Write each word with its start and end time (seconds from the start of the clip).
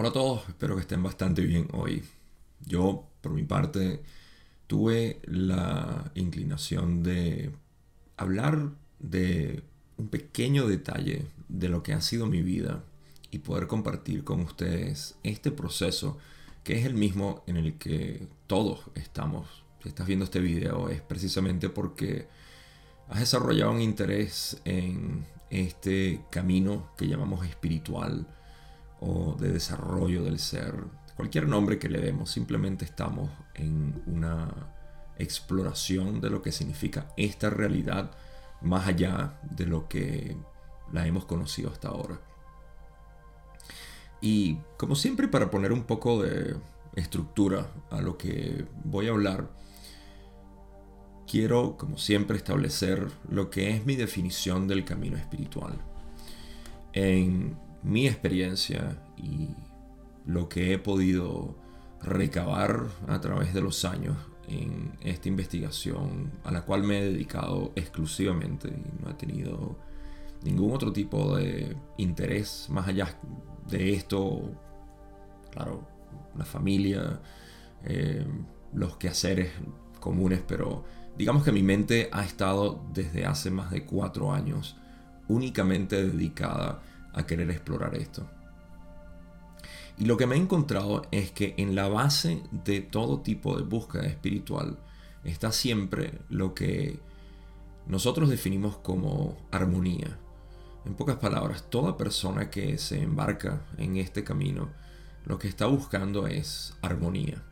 Hola 0.00 0.10
a 0.10 0.12
todos, 0.12 0.48
espero 0.48 0.76
que 0.76 0.82
estén 0.82 1.02
bastante 1.02 1.42
bien 1.42 1.66
hoy. 1.72 2.04
Yo, 2.64 3.08
por 3.20 3.32
mi 3.32 3.42
parte, 3.42 4.00
tuve 4.68 5.18
la 5.24 6.12
inclinación 6.14 7.02
de 7.02 7.50
hablar 8.16 8.70
de 9.00 9.64
un 9.96 10.06
pequeño 10.06 10.68
detalle 10.68 11.26
de 11.48 11.68
lo 11.68 11.82
que 11.82 11.94
ha 11.94 12.00
sido 12.00 12.26
mi 12.26 12.42
vida 12.42 12.84
y 13.32 13.38
poder 13.38 13.66
compartir 13.66 14.22
con 14.22 14.38
ustedes 14.42 15.16
este 15.24 15.50
proceso 15.50 16.16
que 16.62 16.78
es 16.78 16.86
el 16.86 16.94
mismo 16.94 17.42
en 17.48 17.56
el 17.56 17.76
que 17.76 18.28
todos 18.46 18.82
estamos. 18.94 19.64
Si 19.82 19.88
estás 19.88 20.06
viendo 20.06 20.26
este 20.26 20.38
video 20.38 20.90
es 20.90 21.00
precisamente 21.00 21.70
porque 21.70 22.28
has 23.08 23.18
desarrollado 23.18 23.72
un 23.72 23.82
interés 23.82 24.62
en 24.64 25.26
este 25.50 26.20
camino 26.30 26.92
que 26.96 27.08
llamamos 27.08 27.44
espiritual 27.44 28.28
o 29.00 29.36
de 29.38 29.52
desarrollo 29.52 30.22
del 30.24 30.38
ser, 30.38 30.74
cualquier 31.16 31.48
nombre 31.48 31.78
que 31.78 31.88
le 31.88 32.00
demos, 32.00 32.30
simplemente 32.30 32.84
estamos 32.84 33.30
en 33.54 34.02
una 34.06 34.48
exploración 35.18 36.20
de 36.20 36.30
lo 36.30 36.42
que 36.42 36.52
significa 36.52 37.08
esta 37.16 37.50
realidad 37.50 38.12
más 38.60 38.86
allá 38.86 39.38
de 39.42 39.66
lo 39.66 39.88
que 39.88 40.36
la 40.92 41.06
hemos 41.06 41.24
conocido 41.24 41.70
hasta 41.70 41.88
ahora. 41.88 42.20
Y 44.20 44.58
como 44.76 44.96
siempre 44.96 45.28
para 45.28 45.50
poner 45.50 45.72
un 45.72 45.84
poco 45.84 46.22
de 46.22 46.56
estructura 46.96 47.70
a 47.90 48.00
lo 48.00 48.16
que 48.18 48.66
voy 48.84 49.08
a 49.08 49.10
hablar, 49.10 49.48
quiero 51.26 51.76
como 51.76 51.98
siempre 51.98 52.36
establecer 52.36 53.08
lo 53.30 53.50
que 53.50 53.70
es 53.70 53.86
mi 53.86 53.94
definición 53.94 54.66
del 54.66 54.84
camino 54.84 55.16
espiritual. 55.16 55.74
En 56.92 57.56
mi 57.82 58.06
experiencia 58.06 59.02
y 59.16 59.48
lo 60.26 60.48
que 60.48 60.72
he 60.72 60.78
podido 60.78 61.56
recabar 62.02 62.86
a 63.08 63.20
través 63.20 63.54
de 63.54 63.60
los 63.60 63.84
años 63.84 64.16
en 64.46 64.92
esta 65.00 65.28
investigación 65.28 66.32
a 66.44 66.50
la 66.50 66.62
cual 66.64 66.82
me 66.82 66.98
he 66.98 67.04
dedicado 67.04 67.72
exclusivamente 67.76 68.68
y 68.68 69.02
no 69.02 69.10
he 69.10 69.14
tenido 69.14 69.78
ningún 70.42 70.72
otro 70.72 70.92
tipo 70.92 71.36
de 71.36 71.76
interés 71.96 72.68
más 72.70 72.88
allá 72.88 73.18
de 73.68 73.92
esto, 73.94 74.50
claro, 75.50 75.86
la 76.36 76.44
familia, 76.44 77.20
eh, 77.84 78.26
los 78.72 78.96
quehaceres 78.96 79.50
comunes, 80.00 80.42
pero 80.46 80.84
digamos 81.16 81.42
que 81.42 81.52
mi 81.52 81.62
mente 81.62 82.08
ha 82.12 82.24
estado 82.24 82.82
desde 82.92 83.26
hace 83.26 83.50
más 83.50 83.70
de 83.70 83.84
cuatro 83.84 84.32
años 84.32 84.76
únicamente 85.26 86.08
dedicada 86.08 86.80
a 87.18 87.26
querer 87.26 87.50
explorar 87.50 87.94
esto. 87.94 88.28
Y 89.98 90.04
lo 90.04 90.16
que 90.16 90.26
me 90.26 90.36
he 90.36 90.38
encontrado 90.38 91.02
es 91.10 91.32
que 91.32 91.54
en 91.56 91.74
la 91.74 91.88
base 91.88 92.42
de 92.52 92.80
todo 92.80 93.20
tipo 93.20 93.56
de 93.56 93.64
búsqueda 93.64 94.06
espiritual 94.06 94.78
está 95.24 95.50
siempre 95.50 96.20
lo 96.28 96.54
que 96.54 97.00
nosotros 97.86 98.28
definimos 98.28 98.76
como 98.76 99.36
armonía. 99.50 100.18
En 100.84 100.94
pocas 100.94 101.16
palabras, 101.16 101.64
toda 101.68 101.96
persona 101.96 102.48
que 102.50 102.78
se 102.78 103.02
embarca 103.02 103.62
en 103.76 103.96
este 103.96 104.22
camino 104.22 104.68
lo 105.28 105.38
que 105.38 105.48
está 105.48 105.66
buscando 105.66 106.26
es 106.26 106.74
armonía. 106.80 107.42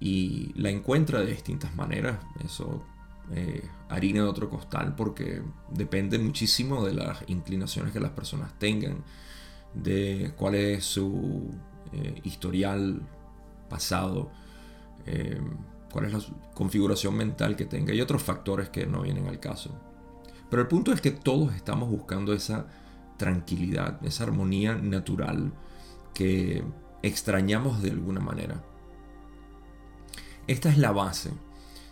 Y 0.00 0.52
la 0.54 0.70
encuentra 0.70 1.20
de 1.20 1.26
distintas 1.26 1.74
maneras. 1.76 2.18
Eso 2.44 2.82
eh, 3.34 3.68
harina 3.88 4.22
de 4.22 4.28
otro 4.28 4.48
costal 4.48 4.94
porque 4.94 5.42
depende 5.70 6.18
muchísimo 6.18 6.84
de 6.84 6.94
las 6.94 7.24
inclinaciones 7.28 7.92
que 7.92 8.00
las 8.00 8.12
personas 8.12 8.58
tengan, 8.58 9.04
de 9.74 10.32
cuál 10.36 10.54
es 10.54 10.84
su 10.84 11.50
eh, 11.92 12.20
historial 12.24 13.02
pasado, 13.68 14.30
eh, 15.06 15.40
cuál 15.92 16.06
es 16.06 16.12
la 16.12 16.20
configuración 16.54 17.16
mental 17.16 17.56
que 17.56 17.66
tenga 17.66 17.92
y 17.92 18.00
otros 18.00 18.22
factores 18.22 18.70
que 18.70 18.86
no 18.86 19.02
vienen 19.02 19.26
al 19.28 19.40
caso. 19.40 19.78
Pero 20.50 20.62
el 20.62 20.68
punto 20.68 20.92
es 20.92 21.00
que 21.00 21.10
todos 21.10 21.54
estamos 21.54 21.90
buscando 21.90 22.32
esa 22.32 22.66
tranquilidad, 23.18 24.04
esa 24.04 24.24
armonía 24.24 24.74
natural 24.74 25.52
que 26.14 26.64
extrañamos 27.02 27.82
de 27.82 27.90
alguna 27.90 28.20
manera. 28.20 28.62
Esta 30.46 30.70
es 30.70 30.78
la 30.78 30.92
base. 30.92 31.30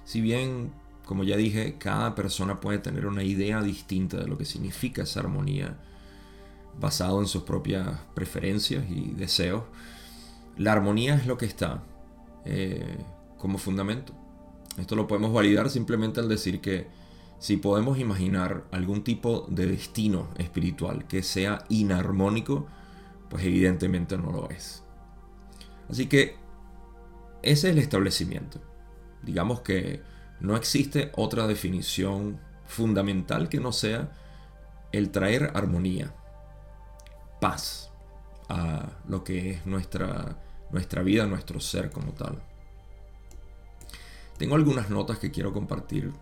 Si 0.04 0.20
bien 0.22 0.72
como 1.06 1.22
ya 1.22 1.36
dije, 1.36 1.76
cada 1.78 2.14
persona 2.16 2.60
puede 2.60 2.78
tener 2.78 3.06
una 3.06 3.22
idea 3.22 3.62
distinta 3.62 4.18
de 4.18 4.26
lo 4.26 4.36
que 4.36 4.44
significa 4.44 5.04
esa 5.04 5.20
armonía 5.20 5.76
basado 6.78 7.20
en 7.20 7.28
sus 7.28 7.44
propias 7.44 7.88
preferencias 8.14 8.84
y 8.90 9.12
deseos. 9.12 9.62
La 10.58 10.72
armonía 10.72 11.14
es 11.14 11.26
lo 11.26 11.38
que 11.38 11.46
está 11.46 11.84
eh, 12.44 12.98
como 13.38 13.56
fundamento. 13.56 14.12
Esto 14.78 14.96
lo 14.96 15.06
podemos 15.06 15.32
validar 15.32 15.70
simplemente 15.70 16.18
al 16.18 16.28
decir 16.28 16.60
que 16.60 16.88
si 17.38 17.56
podemos 17.56 18.00
imaginar 18.00 18.64
algún 18.72 19.04
tipo 19.04 19.46
de 19.48 19.66
destino 19.66 20.30
espiritual 20.38 21.06
que 21.06 21.22
sea 21.22 21.64
inarmónico, 21.68 22.66
pues 23.30 23.44
evidentemente 23.44 24.18
no 24.18 24.32
lo 24.32 24.50
es. 24.50 24.82
Así 25.88 26.06
que 26.06 26.36
ese 27.42 27.68
es 27.68 27.74
el 27.74 27.78
establecimiento. 27.78 28.60
Digamos 29.22 29.60
que 29.60 30.02
no 30.40 30.56
existe 30.56 31.12
otra 31.16 31.46
definición 31.46 32.38
fundamental 32.66 33.48
que 33.48 33.60
no 33.60 33.72
sea 33.72 34.10
el 34.92 35.10
traer 35.10 35.52
armonía, 35.54 36.14
paz 37.40 37.90
a 38.48 38.90
lo 39.08 39.24
que 39.24 39.50
es 39.50 39.66
nuestra, 39.66 40.36
nuestra 40.70 41.02
vida, 41.02 41.26
nuestro 41.26 41.60
ser 41.60 41.90
como 41.90 42.12
tal. 42.12 42.42
Tengo 44.38 44.54
algunas 44.54 44.90
notas 44.90 45.18
que 45.18 45.30
quiero 45.30 45.52
compartir, 45.52 46.12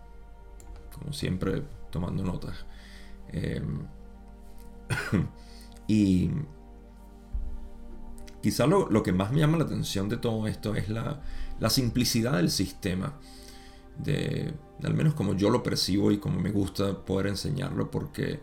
como 0.93 1.13
siempre 1.13 1.63
tomando 1.91 2.23
notas. 2.23 2.65
Em, 3.29 3.85
y 5.87 6.31
quizá 8.41 8.65
lo, 8.67 8.89
lo, 8.89 9.03
que 9.03 9.11
más 9.11 9.31
me 9.31 9.39
llama 9.39 9.57
la 9.57 9.65
atención 9.65 10.07
de 10.07 10.17
todo 10.17 10.47
esto 10.47 10.75
es 10.75 10.89
la, 10.89 11.21
la 11.59 11.69
simplicidad 11.69 12.33
del 12.33 12.51
sistema 12.51 13.19
de, 13.97 14.53
al 14.83 14.93
menos 14.93 15.13
como 15.13 15.35
yo 15.35 15.49
lo 15.49 15.63
percibo 15.63 16.11
y 16.11 16.17
como 16.17 16.39
me 16.39 16.51
gusta 16.51 17.05
poder 17.05 17.27
enseñarlo, 17.27 17.91
porque 17.91 18.39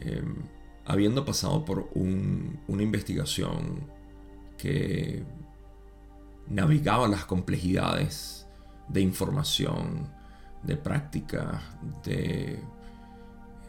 em, 0.00 0.36
habiendo 0.84 1.24
pasado 1.24 1.64
por 1.64 1.90
una 1.94 2.82
investigación 2.82 3.88
que 4.58 5.24
navegaba 6.48 7.08
las 7.08 7.24
complejidades 7.24 8.46
de 8.88 9.00
información, 9.00 10.08
de 10.62 10.76
práctica, 10.76 11.62
de 12.04 12.54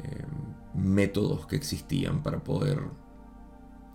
em, 0.04 0.84
métodos 0.84 1.48
que 1.48 1.56
existían 1.56 2.22
para 2.22 2.44
poder 2.44 2.80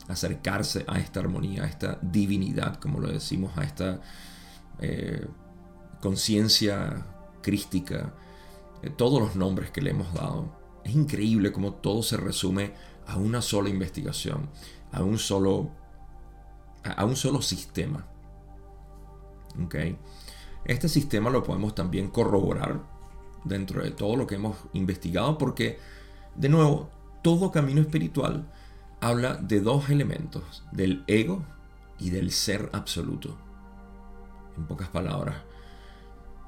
acercarse 0.09 0.84
a 0.89 0.99
esta 0.99 1.21
armonía, 1.21 1.65
a 1.65 1.66
esta 1.66 1.99
divinidad, 2.03 2.77
como 2.77 3.00
lo 3.00 3.09
decimos, 3.09 3.56
a 3.56 3.62
esta 3.62 4.00
eh, 4.81 5.27
conciencia 6.00 7.06
crística, 7.43 8.15
eh, 8.83 8.91
todos 8.91 9.21
los 9.21 9.37
nombres 9.37 9.71
que 9.71 9.83
le 9.83 9.91
hemos 9.91 10.12
dado. 10.15 10.59
Es 10.84 10.94
increíble 10.94 11.53
cómo 11.53 11.75
todo 11.75 12.03
se 12.03 12.16
resume 12.16 12.75
a 13.06 13.16
una 13.16 13.43
sola 13.43 13.69
investigación, 13.69 14.49
a 14.93 15.03
un 15.03 15.19
solo, 15.19 15.71
a 16.84 17.05
un 17.05 17.16
solo 17.16 17.43
sistema. 17.43 18.06
¿Okay? 19.65 19.99
Este 20.65 20.89
sistema 20.89 21.30
lo 21.30 21.42
podemos 21.42 21.74
también 21.74 22.09
corroborar 22.09 22.80
dentro 23.45 23.83
de 23.83 23.91
todo 23.91 24.16
lo 24.16 24.27
que 24.27 24.36
hemos 24.36 24.57
investigado 24.72 25.39
porque, 25.39 25.78
de 26.36 26.48
nuevo, 26.48 26.91
todo 27.22 27.51
camino 27.51 27.80
espiritual 27.80 28.51
habla 29.01 29.34
de 29.34 29.60
dos 29.60 29.89
elementos, 29.91 30.65
del 30.72 31.04
ego 31.07 31.42
y 31.98 32.10
del 32.10 32.30
ser 32.30 32.71
absoluto. 32.72 33.36
En 34.57 34.66
pocas 34.66 34.89
palabras, 34.89 35.36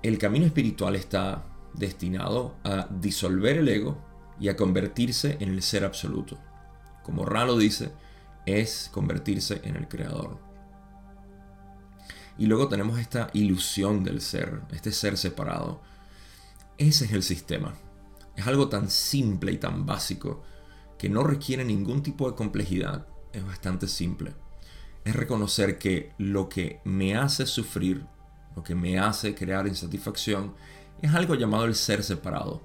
el 0.03 0.19
camino 0.19 0.47
espiritual 0.47 0.97
está 0.97 1.45
destinado 1.75 2.57
a 2.65 2.89
disolver 2.91 3.59
el 3.59 3.69
ego 3.69 3.99
y 4.41 4.49
a 4.49 4.57
convertirse 4.57 5.37
en 5.41 5.51
el 5.51 5.63
ser 5.63 5.85
absoluto. 5.85 6.39
Como 7.05 7.25
Ralo 7.25 7.57
dice, 7.57 7.93
es 8.45 8.91
convertirse 8.93 9.61
en 9.65 9.77
el 9.77 9.89
creador. 9.89 10.39
Y 12.39 12.47
luego 12.47 12.69
tenemos 12.69 12.99
esta 12.99 13.31
ilusión 13.35 14.03
del 14.03 14.21
ser, 14.21 14.63
este 14.73 14.91
ser 14.91 15.17
separado. 15.17 15.81
Ese 16.79 17.05
es 17.05 17.13
el 17.13 17.23
sistema. 17.23 17.75
Es 18.37 18.47
algo 18.47 18.69
tan 18.69 18.91
simple 18.91 19.53
y 19.53 19.59
tan 19.59 19.87
básico 19.87 20.43
que 20.99 21.09
no 21.09 21.23
requiere 21.23 21.65
ningún 21.65 22.03
tipo 22.03 22.29
de 22.29 22.37
complejidad. 22.37 23.07
Es 23.33 23.45
bastante 23.45 23.87
simple. 23.87 24.35
Es 25.05 25.15
reconocer 25.15 25.79
que 25.79 26.13
lo 26.19 26.49
que 26.49 26.81
me 26.85 27.17
hace 27.17 27.47
sufrir 27.47 28.07
lo 28.57 28.63
que 28.63 28.75
me 28.75 28.99
hace 28.99 29.35
crear 29.35 29.67
insatisfacción, 29.67 30.55
es 31.01 31.13
algo 31.15 31.35
llamado 31.35 31.65
el 31.65 31.75
ser 31.75 32.03
separado. 32.03 32.63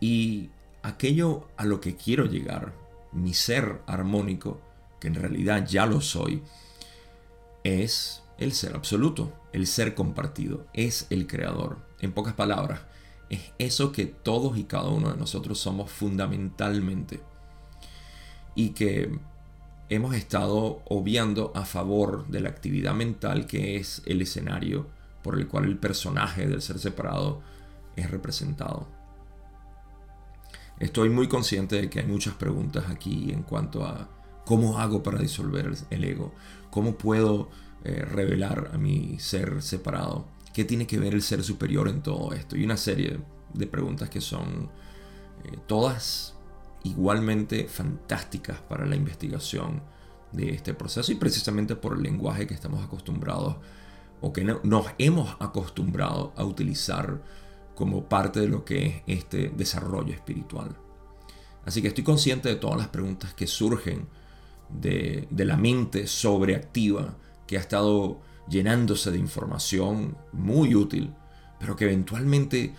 Y 0.00 0.50
aquello 0.82 1.48
a 1.56 1.64
lo 1.64 1.80
que 1.80 1.96
quiero 1.96 2.26
llegar, 2.26 2.72
mi 3.12 3.34
ser 3.34 3.82
armónico, 3.86 4.60
que 5.00 5.08
en 5.08 5.14
realidad 5.14 5.66
ya 5.66 5.86
lo 5.86 6.00
soy, 6.00 6.42
es 7.64 8.22
el 8.38 8.52
ser 8.52 8.74
absoluto, 8.74 9.32
el 9.52 9.66
ser 9.66 9.94
compartido, 9.94 10.66
es 10.72 11.06
el 11.10 11.26
creador. 11.26 11.78
En 12.00 12.12
pocas 12.12 12.34
palabras, 12.34 12.80
es 13.30 13.40
eso 13.58 13.92
que 13.92 14.06
todos 14.06 14.56
y 14.56 14.64
cada 14.64 14.88
uno 14.88 15.10
de 15.10 15.16
nosotros 15.16 15.58
somos 15.58 15.90
fundamentalmente. 15.90 17.20
Y 18.54 18.70
que 18.70 19.18
hemos 19.88 20.14
estado 20.14 20.82
obviando 20.86 21.52
a 21.54 21.64
favor 21.64 22.26
de 22.28 22.40
la 22.40 22.48
actividad 22.48 22.94
mental 22.94 23.46
que 23.46 23.76
es 23.76 24.02
el 24.06 24.20
escenario 24.22 24.86
por 25.22 25.38
el 25.38 25.48
cual 25.48 25.64
el 25.64 25.78
personaje 25.78 26.46
del 26.46 26.62
ser 26.62 26.78
separado 26.78 27.40
es 27.96 28.10
representado. 28.10 28.86
Estoy 30.78 31.10
muy 31.10 31.26
consciente 31.26 31.76
de 31.76 31.90
que 31.90 32.00
hay 32.00 32.06
muchas 32.06 32.34
preguntas 32.34 32.84
aquí 32.88 33.30
en 33.32 33.42
cuanto 33.42 33.84
a 33.84 34.08
cómo 34.44 34.78
hago 34.78 35.02
para 35.02 35.18
disolver 35.18 35.72
el 35.90 36.04
ego, 36.04 36.32
cómo 36.70 36.96
puedo 36.96 37.50
eh, 37.84 38.04
revelar 38.04 38.70
a 38.72 38.78
mi 38.78 39.18
ser 39.18 39.60
separado, 39.60 40.26
qué 40.52 40.64
tiene 40.64 40.86
que 40.86 40.98
ver 40.98 41.14
el 41.14 41.22
ser 41.22 41.42
superior 41.42 41.88
en 41.88 42.02
todo 42.02 42.32
esto 42.32 42.56
y 42.56 42.64
una 42.64 42.76
serie 42.76 43.18
de 43.54 43.66
preguntas 43.66 44.08
que 44.08 44.20
son 44.20 44.70
eh, 45.44 45.58
todas 45.66 46.37
igualmente 46.84 47.66
fantásticas 47.68 48.60
para 48.60 48.86
la 48.86 48.96
investigación 48.96 49.82
de 50.32 50.50
este 50.50 50.74
proceso 50.74 51.10
y 51.12 51.16
precisamente 51.16 51.76
por 51.76 51.96
el 51.96 52.02
lenguaje 52.02 52.46
que 52.46 52.54
estamos 52.54 52.84
acostumbrados 52.84 53.56
o 54.20 54.32
que 54.32 54.44
nos 54.44 54.86
hemos 54.98 55.36
acostumbrado 55.40 56.32
a 56.36 56.44
utilizar 56.44 57.22
como 57.74 58.08
parte 58.08 58.40
de 58.40 58.48
lo 58.48 58.64
que 58.64 58.86
es 58.86 59.18
este 59.18 59.50
desarrollo 59.50 60.12
espiritual. 60.12 60.76
Así 61.64 61.82
que 61.82 61.88
estoy 61.88 62.04
consciente 62.04 62.48
de 62.48 62.56
todas 62.56 62.76
las 62.76 62.88
preguntas 62.88 63.34
que 63.34 63.46
surgen 63.46 64.08
de, 64.68 65.28
la 65.30 65.56
mente 65.56 66.06
sobreactiva 66.06 67.16
que 67.46 67.56
ha 67.56 67.60
estado 67.60 68.20
llenándose 68.48 69.10
de 69.10 69.18
información 69.18 70.16
muy 70.32 70.74
útil, 70.74 71.14
pero 71.60 71.76
que 71.76 71.84
eventualmente 71.84 72.74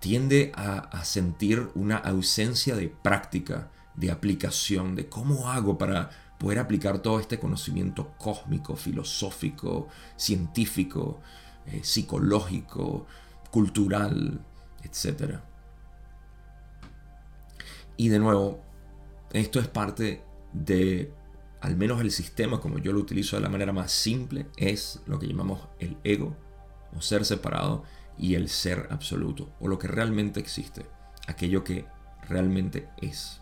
tiende 0.00 0.52
a, 0.54 1.04
sentir 1.04 1.70
una 1.74 1.96
ausencia 1.96 2.76
de 2.76 2.88
práctica, 2.88 3.70
de 3.94 4.10
aplicación, 4.10 4.94
de 4.94 5.08
cómo 5.08 5.48
hago 5.48 5.76
para 5.78 6.10
poder 6.38 6.58
aplicar 6.60 7.00
todo 7.00 7.18
este 7.18 7.38
conocimiento 7.38 8.14
cósmico, 8.16 8.76
filosófico, 8.76 9.88
científico, 10.16 11.20
eh, 11.66 11.80
psicológico, 11.82 13.06
cultural, 13.50 14.40
etc. 14.82 15.40
Y 17.96 18.08
de 18.08 18.20
nuevo, 18.20 18.60
esto 19.32 19.58
es 19.58 19.66
parte 19.66 20.22
de, 20.52 21.12
al 21.60 21.76
menos 21.76 22.00
el 22.00 22.12
sistema 22.12 22.60
como 22.60 22.78
yo 22.78 22.92
lo 22.92 23.00
utilizo 23.00 23.36
de 23.36 23.42
la 23.42 23.48
manera 23.48 23.72
más 23.72 23.90
simple, 23.90 24.46
es 24.56 25.00
lo 25.06 25.18
que 25.18 25.26
llamamos 25.26 25.66
el 25.80 25.96
ego 26.04 26.36
o 26.96 27.00
ser 27.00 27.24
separado 27.24 27.84
y 28.18 28.34
el 28.34 28.48
ser 28.48 28.88
absoluto 28.90 29.50
o 29.60 29.68
lo 29.68 29.78
que 29.78 29.88
realmente 29.88 30.40
existe, 30.40 30.86
aquello 31.26 31.64
que 31.64 31.86
realmente 32.28 32.88
es. 33.00 33.40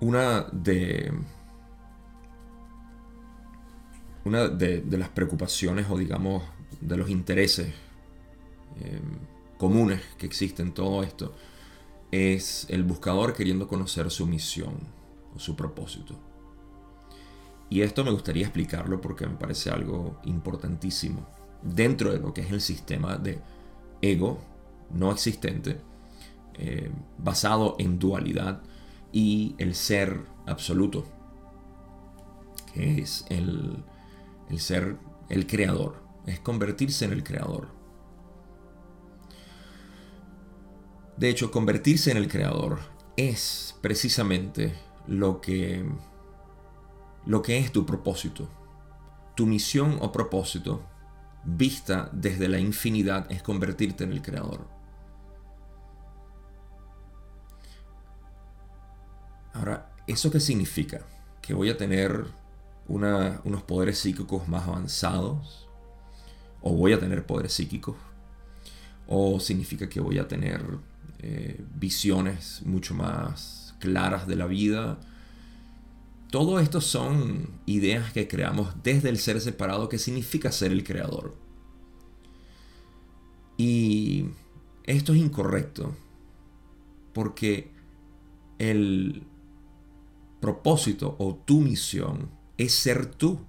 una 0.00 0.46
de 0.52 1.12
una 4.24 4.48
de, 4.48 4.84
las 4.98 5.08
preocupaciones 5.08 5.86
o 5.88 5.96
digamos 5.96 6.42
de 6.80 6.96
los 6.96 7.08
intereses 7.08 7.72
em, 8.80 9.18
comunes 9.56 10.02
que 10.18 10.26
existen 10.26 10.68
en 10.68 10.74
todo 10.74 11.02
esto 11.02 11.34
es 12.10 12.66
el 12.68 12.84
buscador 12.84 13.34
queriendo 13.34 13.66
conocer 13.66 14.10
su 14.10 14.26
misión 14.26 14.74
o 15.34 15.38
su 15.38 15.56
propósito. 15.56 16.27
Y 17.70 17.82
esto 17.82 18.04
me 18.04 18.10
gustaría 18.10 18.44
explicarlo 18.44 19.00
porque 19.00 19.26
me 19.26 19.36
parece 19.36 19.70
algo 19.70 20.20
importantísimo 20.24 21.26
dentro 21.62 22.12
de 22.12 22.18
lo 22.18 22.32
que 22.32 22.42
es 22.42 22.50
el 22.50 22.60
sistema 22.60 23.16
de 23.16 23.40
ego 24.00 24.38
no 24.90 25.12
existente, 25.12 25.78
eh, 26.54 26.90
basado 27.18 27.76
en 27.78 27.98
dualidad, 27.98 28.62
y 29.12 29.54
el 29.58 29.74
ser 29.74 30.20
absoluto, 30.46 31.04
que 32.72 33.00
es 33.00 33.24
el, 33.28 33.82
el 34.50 34.60
ser 34.60 34.96
el 35.28 35.46
creador, 35.46 36.02
es 36.26 36.40
convertirse 36.40 37.04
en 37.04 37.12
el 37.12 37.24
creador. 37.24 37.68
De 41.16 41.28
hecho, 41.28 41.50
convertirse 41.50 42.10
en 42.10 42.16
el 42.16 42.28
creador 42.28 42.78
es 43.16 43.76
precisamente 43.80 44.74
lo 45.06 45.40
que 45.40 45.84
lo 47.28 47.42
que 47.42 47.58
es 47.58 47.70
tu 47.70 47.84
propósito. 47.84 48.48
Tu 49.36 49.46
misión 49.46 49.98
o 50.00 50.10
propósito 50.10 50.82
vista 51.44 52.08
desde 52.12 52.48
la 52.48 52.58
infinidad 52.58 53.30
es 53.30 53.42
convertirte 53.42 54.04
en 54.04 54.12
el 54.12 54.22
creador. 54.22 54.66
Ahora, 59.52 59.94
¿eso 60.06 60.30
qué 60.30 60.40
significa? 60.40 61.02
¿Que 61.42 61.52
voy 61.52 61.68
a 61.68 61.76
tener 61.76 62.24
unos 62.88 63.62
poderes 63.64 63.98
psíquicos 63.98 64.48
más 64.48 64.66
avanzados? 64.66 65.68
¿O 66.62 66.72
voy 66.72 66.94
a 66.94 66.98
tener 66.98 67.26
poderes 67.26 67.52
psíquicos? 67.52 67.96
¿O 69.06 69.38
significa 69.38 69.86
que 69.86 70.00
voy 70.00 70.18
a 70.18 70.28
tener 70.28 70.64
eh, 71.18 71.62
visiones 71.74 72.62
mucho 72.64 72.94
más 72.94 73.74
claras 73.80 74.26
de 74.26 74.36
la 74.36 74.46
vida? 74.46 74.98
Todo 76.30 76.60
esto 76.60 76.80
son 76.80 77.48
ideas 77.64 78.12
que 78.12 78.28
creamos 78.28 78.74
desde 78.82 79.08
el 79.08 79.18
ser 79.18 79.40
separado 79.40 79.88
que 79.88 79.98
significa 79.98 80.52
ser 80.52 80.72
el 80.72 80.84
creador. 80.84 81.34
Y 83.56 84.26
esto 84.84 85.14
es 85.14 85.18
incorrecto 85.18 85.96
porque 87.14 87.70
el 88.58 89.22
propósito 90.40 91.16
o 91.18 91.34
tu 91.34 91.60
misión 91.60 92.30
es 92.58 92.74
ser 92.74 93.06
tú. 93.06 93.40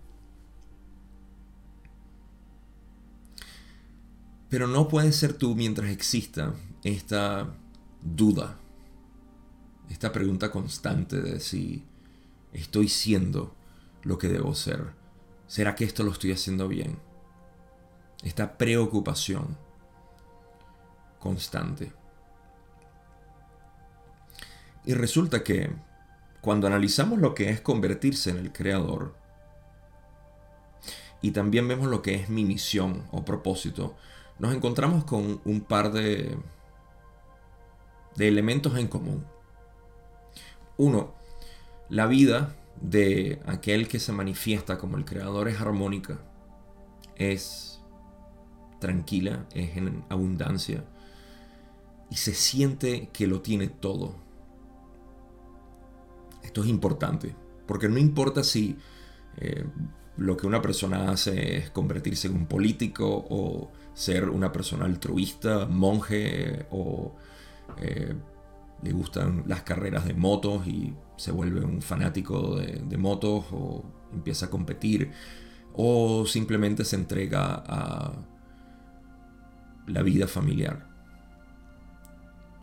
Pero 4.49 4.67
no 4.67 4.87
puedes 4.87 5.15
ser 5.15 5.33
tú 5.33 5.53
mientras 5.53 5.91
exista 5.91 6.55
esta 6.83 7.53
duda, 8.01 8.57
esta 9.89 10.11
pregunta 10.11 10.49
constante 10.49 11.21
de 11.21 11.39
si 11.39 11.83
estoy 12.53 12.89
siendo 12.89 13.55
lo 14.03 14.17
que 14.17 14.27
debo 14.27 14.55
ser. 14.55 14.93
¿Será 15.47 15.75
que 15.75 15.85
esto 15.85 16.03
lo 16.03 16.11
estoy 16.11 16.31
haciendo 16.31 16.67
bien? 16.67 16.99
Esta 18.23 18.57
preocupación 18.57 19.57
constante. 21.19 21.91
Y 24.85 24.93
resulta 24.93 25.43
que 25.43 25.71
cuando 26.41 26.67
analizamos 26.67 27.19
lo 27.19 27.35
que 27.35 27.49
es 27.49 27.61
convertirse 27.61 28.29
en 28.29 28.37
el 28.37 28.51
creador, 28.51 29.15
y 31.21 31.31
también 31.31 31.67
vemos 31.67 31.87
lo 31.87 32.01
que 32.01 32.15
es 32.15 32.29
mi 32.29 32.45
misión 32.45 33.05
o 33.11 33.25
propósito, 33.25 33.95
nos 34.39 34.55
encontramos 34.55 35.03
con 35.03 35.41
un 35.43 35.61
par 35.61 35.91
de, 35.91 36.37
de 38.15 38.27
elementos 38.27 38.77
en 38.77 38.87
común. 38.87 39.25
Uno, 40.77 41.13
la 41.89 42.05
vida 42.05 42.55
de 42.81 43.41
aquel 43.45 43.87
que 43.87 43.99
se 43.99 44.11
manifiesta 44.11 44.77
como 44.77 44.97
el 44.97 45.05
creador 45.05 45.47
es 45.47 45.59
armónica, 45.59 46.19
es 47.15 47.81
tranquila, 48.79 49.45
es 49.53 49.75
en 49.75 50.03
abundancia 50.09 50.85
y 52.09 52.15
se 52.15 52.33
siente 52.33 53.09
que 53.11 53.27
lo 53.27 53.41
tiene 53.41 53.67
todo. 53.67 54.15
Esto 56.43 56.63
es 56.63 56.69
importante, 56.69 57.35
porque 57.67 57.89
no 57.89 57.97
importa 57.97 58.43
si 58.43 58.77
eh, 59.37 59.65
lo 60.17 60.35
que 60.37 60.47
una 60.47 60.61
persona 60.61 61.11
hace 61.11 61.57
es 61.57 61.69
convertirse 61.69 62.27
en 62.27 62.35
un 62.35 62.45
político 62.45 63.25
o 63.29 63.71
ser 63.93 64.29
una 64.29 64.51
persona 64.51 64.85
altruista, 64.85 65.65
monje 65.65 66.65
o 66.71 67.15
eh, 67.77 68.15
le 68.81 68.91
gustan 68.91 69.43
las 69.47 69.63
carreras 69.63 70.05
de 70.05 70.13
motos 70.13 70.65
y 70.67 70.93
se 71.17 71.31
vuelve 71.31 71.63
un 71.63 71.81
fanático 71.81 72.55
de, 72.57 72.97
motos 72.97 73.45
o 73.51 73.83
empieza 74.13 74.47
a 74.47 74.49
competir 74.49 75.11
o 75.73 76.25
simplemente 76.25 76.85
se 76.85 76.95
entrega 76.95 77.63
a 77.65 78.13
la 79.87 80.01
vida 80.01 80.27
familiar. 80.27 80.87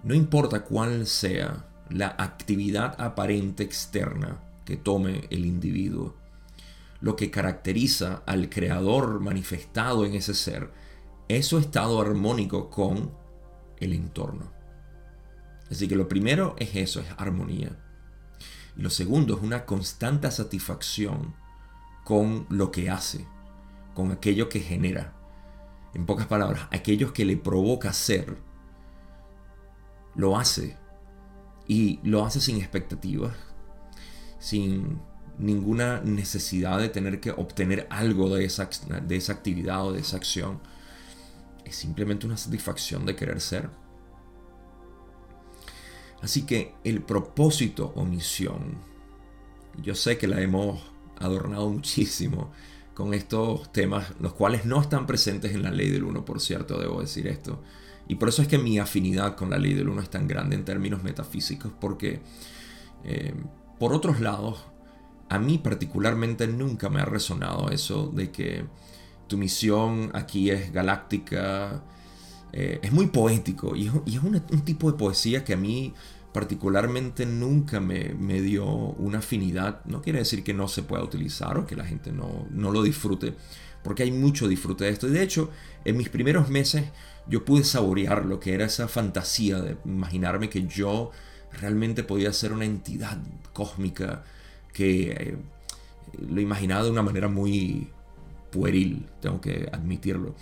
No 0.05 0.15
importa 0.15 0.65
cuál 0.65 1.07
sea 1.07 1.67
la 1.91 2.15
actividad 2.19 3.01
aparente 3.01 3.63
externa 3.63 4.41
que 4.65 4.77
tome 4.77 5.27
el 5.31 5.45
individuo. 5.45 6.17
Lo 7.01 7.15
que 7.15 7.31
caracteriza 7.31 8.23
al 8.27 8.49
creador 8.49 9.21
manifestado 9.21 10.05
en 10.07 10.15
ese 10.15 10.35
ser 10.35 10.73
es 11.29 11.47
su 11.47 11.59
estado 11.59 12.01
armónico 12.01 12.71
con 12.71 13.13
el 13.79 13.93
entorno. 13.93 14.56
Así 15.71 15.89
que 15.89 15.97
lo 15.97 16.09
primero 16.09 16.55
es 16.59 16.77
eso, 16.77 17.01
es 17.01 17.07
armonía. 17.17 17.77
Y 18.77 18.83
lo 18.83 18.91
segundo 18.91 19.37
es 19.37 19.43
una 19.43 19.65
constante 19.65 20.31
satisfacción 20.31 21.35
con 22.05 22.47
lo 22.51 22.71
que 22.71 22.91
hace, 22.91 23.27
con 23.95 24.13
aquello 24.13 24.49
que 24.49 24.61
genera. 24.61 25.13
En 25.95 26.07
pocas 26.07 26.27
palabras, 26.27 26.69
aquello 26.71 27.13
que 27.13 27.25
le 27.25 27.37
provoca 27.37 27.93
ser, 27.93 28.37
lo 30.15 30.39
hace. 30.39 30.77
Y 31.67 31.99
lo 32.05 32.25
hace 32.25 32.41
sin 32.41 32.59
expectativas, 32.59 33.35
sin 34.39 35.01
ninguna 35.39 36.01
necesidad 36.01 36.79
de 36.79 36.89
tener 36.89 37.19
que 37.19 37.33
obtener 37.33 37.89
algo 37.91 38.35
de 38.35 38.45
esa, 38.45 38.71
de 39.03 39.17
esa 39.17 39.33
actividad 39.33 39.85
o 39.85 39.93
de 39.93 40.01
esa 40.01 40.17
acción. 40.17 40.61
Es 41.65 41.75
simplemente 41.75 42.27
una 42.27 42.37
satisfacción 42.37 43.05
de 43.05 43.17
querer 43.17 43.41
ser. 43.41 43.69
Así 46.23 46.43
que 46.43 46.75
el 46.85 47.03
propósito 47.03 47.93
o 47.95 48.05
misión, 48.05 48.77
yo 49.83 49.95
sé 49.95 50.19
que 50.19 50.27
la 50.27 50.41
hemos 50.41 50.81
adornado 51.19 51.69
muchísimo 51.69 52.51
con 52.95 53.13
estos 53.13 53.71
temas, 53.73 54.13
los 54.21 54.33
cuales 54.33 54.65
no 54.65 54.81
están 54.81 55.07
presentes 55.07 55.55
en 55.55 55.63
la 55.63 55.71
ley 55.71 55.91
del 55.91 56.05
uno, 56.05 56.25
por 56.25 56.41
cierto, 56.41 56.81
debo 56.81 57.01
decir 57.01 57.27
esto. 57.27 57.63
Y 58.09 58.15
por 58.15 58.29
eso 58.29 58.41
es 58.41 58.49
que 58.49 58.59
mi 58.59 58.79
afinidad 58.79 59.37
con 59.37 59.51
la 59.51 59.59
ley 59.59 59.75
del 59.75 59.89
uno 59.89 60.01
es 60.01 60.09
tan 60.09 60.27
grande 60.27 60.57
en 60.57 60.65
términos 60.65 61.03
metafísicos, 61.03 61.73
porque 61.79 62.21
eh, 63.05 63.35
por 63.79 63.93
otros 63.93 64.21
lados, 64.21 64.65
a 65.29 65.39
mí 65.39 65.59
particularmente 65.59 66.47
nunca 66.47 66.89
me 66.89 67.01
ha 67.01 67.05
resonado 67.05 67.71
eso 67.71 68.11
de 68.15 68.31
que 68.31 68.65
tu 69.27 69.37
misión 69.37 70.11
aquí 70.15 70.51
es 70.51 70.73
galáctica. 70.73 71.83
Eh, 72.53 72.81
es 72.83 72.93
muy 72.93 73.07
poético 73.09 73.77
y 73.77 73.87
es, 73.87 74.23
un, 74.23 74.41
tipo 74.65 74.91
de 74.91 74.97
poesía 74.97 75.45
que 75.45 75.53
a 75.53 75.57
mí 75.57 75.93
particularmente 76.33 77.27
nunca 77.27 77.81
me, 77.81 78.15
dio 78.41 78.65
una 78.67 79.19
afinidad. 79.19 79.85
No 79.85 80.03
quiere 80.03 80.21
decir 80.21 80.43
que 80.43 80.55
no 80.55 80.69
se 80.69 80.83
pueda 80.83 81.03
utilizar 81.03 81.59
o 81.59 81.67
que 81.67 81.77
la 81.77 81.85
gente 81.85 82.13
no, 82.13 82.47
no 82.51 82.71
lo 82.71 82.83
disfrute, 82.83 83.35
porque 83.83 84.03
hay 84.03 84.13
mucho 84.13 84.49
disfrute 84.49 84.85
de 84.85 84.91
esto. 84.91 85.09
Y 85.09 85.13
de 85.13 85.23
hecho, 85.23 85.51
en 85.85 85.97
mis 85.97 86.09
primeros 86.09 86.49
meses 86.49 86.85
yo 87.29 87.45
pude 87.45 87.65
saborear 87.65 88.25
lo 88.25 88.39
que 88.39 88.55
era 88.55 88.67
esa 88.67 88.89
fantasía 88.89 89.61
de 89.61 89.77
imaginarme 89.85 90.49
que 90.49 90.67
yo 90.67 91.11
realmente 91.53 92.05
podía 92.05 92.33
ser 92.33 92.53
una 92.53 92.65
entidad 92.65 93.19
cósmica 93.53 94.25
que 94.73 95.11
eh, 95.11 95.37
lo 96.29 96.41
imaginaba 96.41 96.85
de 96.85 96.91
una 96.91 97.03
manera 97.03 97.29
muy 97.29 97.89
pueril, 98.51 99.07
tengo 99.21 99.41
que 99.41 99.69
admitirlo. 99.73 100.35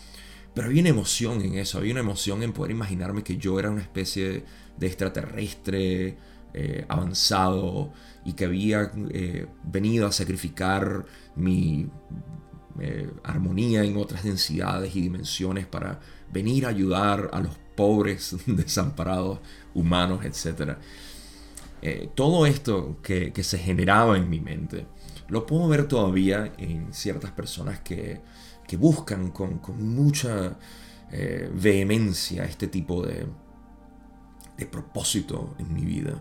Pero 0.55 0.69
había 0.69 0.83
una 0.83 0.91
emoción 0.91 1.43
en 1.43 1.55
eso, 1.59 1.79
había 1.79 1.93
una 1.93 2.01
emoción 2.01 2.43
en 2.43 2.53
poder 2.53 2.71
imaginarme 2.71 3.25
que 3.25 3.37
yo 3.37 3.59
era 3.59 3.71
una 3.71 3.83
especie 3.83 4.45
de 4.77 4.87
extraterrestre 4.87 6.17
eh, 6.53 6.85
avanzado 6.89 7.93
y 8.25 8.35
que 8.35 8.45
había 8.45 8.93
eh, 9.11 9.47
venido 9.65 10.07
a 10.07 10.13
sacrificar 10.13 11.05
mi 11.37 11.89
armonía 13.23 13.85
en 13.85 13.97
otras 13.97 14.25
densidades 14.25 14.97
y 14.97 15.01
dimensiones 15.01 15.65
para 15.65 16.01
venir 16.33 16.67
a 16.67 16.71
ayudar 16.71 17.31
a 17.33 17.41
los 17.41 17.57
pobres, 17.77 18.37
desamparados, 18.47 19.41
humanos, 19.75 20.25
etc. 20.25 20.77
Eh, 21.83 22.09
todo 22.15 22.47
esto 22.47 22.99
que, 23.03 23.33
se 23.43 23.59
generaba 23.59 24.17
en 24.17 24.29
mi 24.31 24.41
mente, 24.41 24.87
lo 25.29 25.47
puedo 25.47 25.69
ver 25.69 25.87
todavía 25.87 26.53
en 26.59 26.93
ciertas 26.93 27.31
personas 27.31 27.81
que, 27.81 28.21
buscan 28.77 29.31
con, 29.31 29.61
mucha 29.79 30.57
eh, 31.11 31.51
vehemencia 31.55 32.45
este 32.45 32.69
tipo 32.69 33.03
de, 33.07 33.27
propósito 34.71 35.55
en 35.59 35.73
mi 35.73 35.85
vida. 35.85 36.15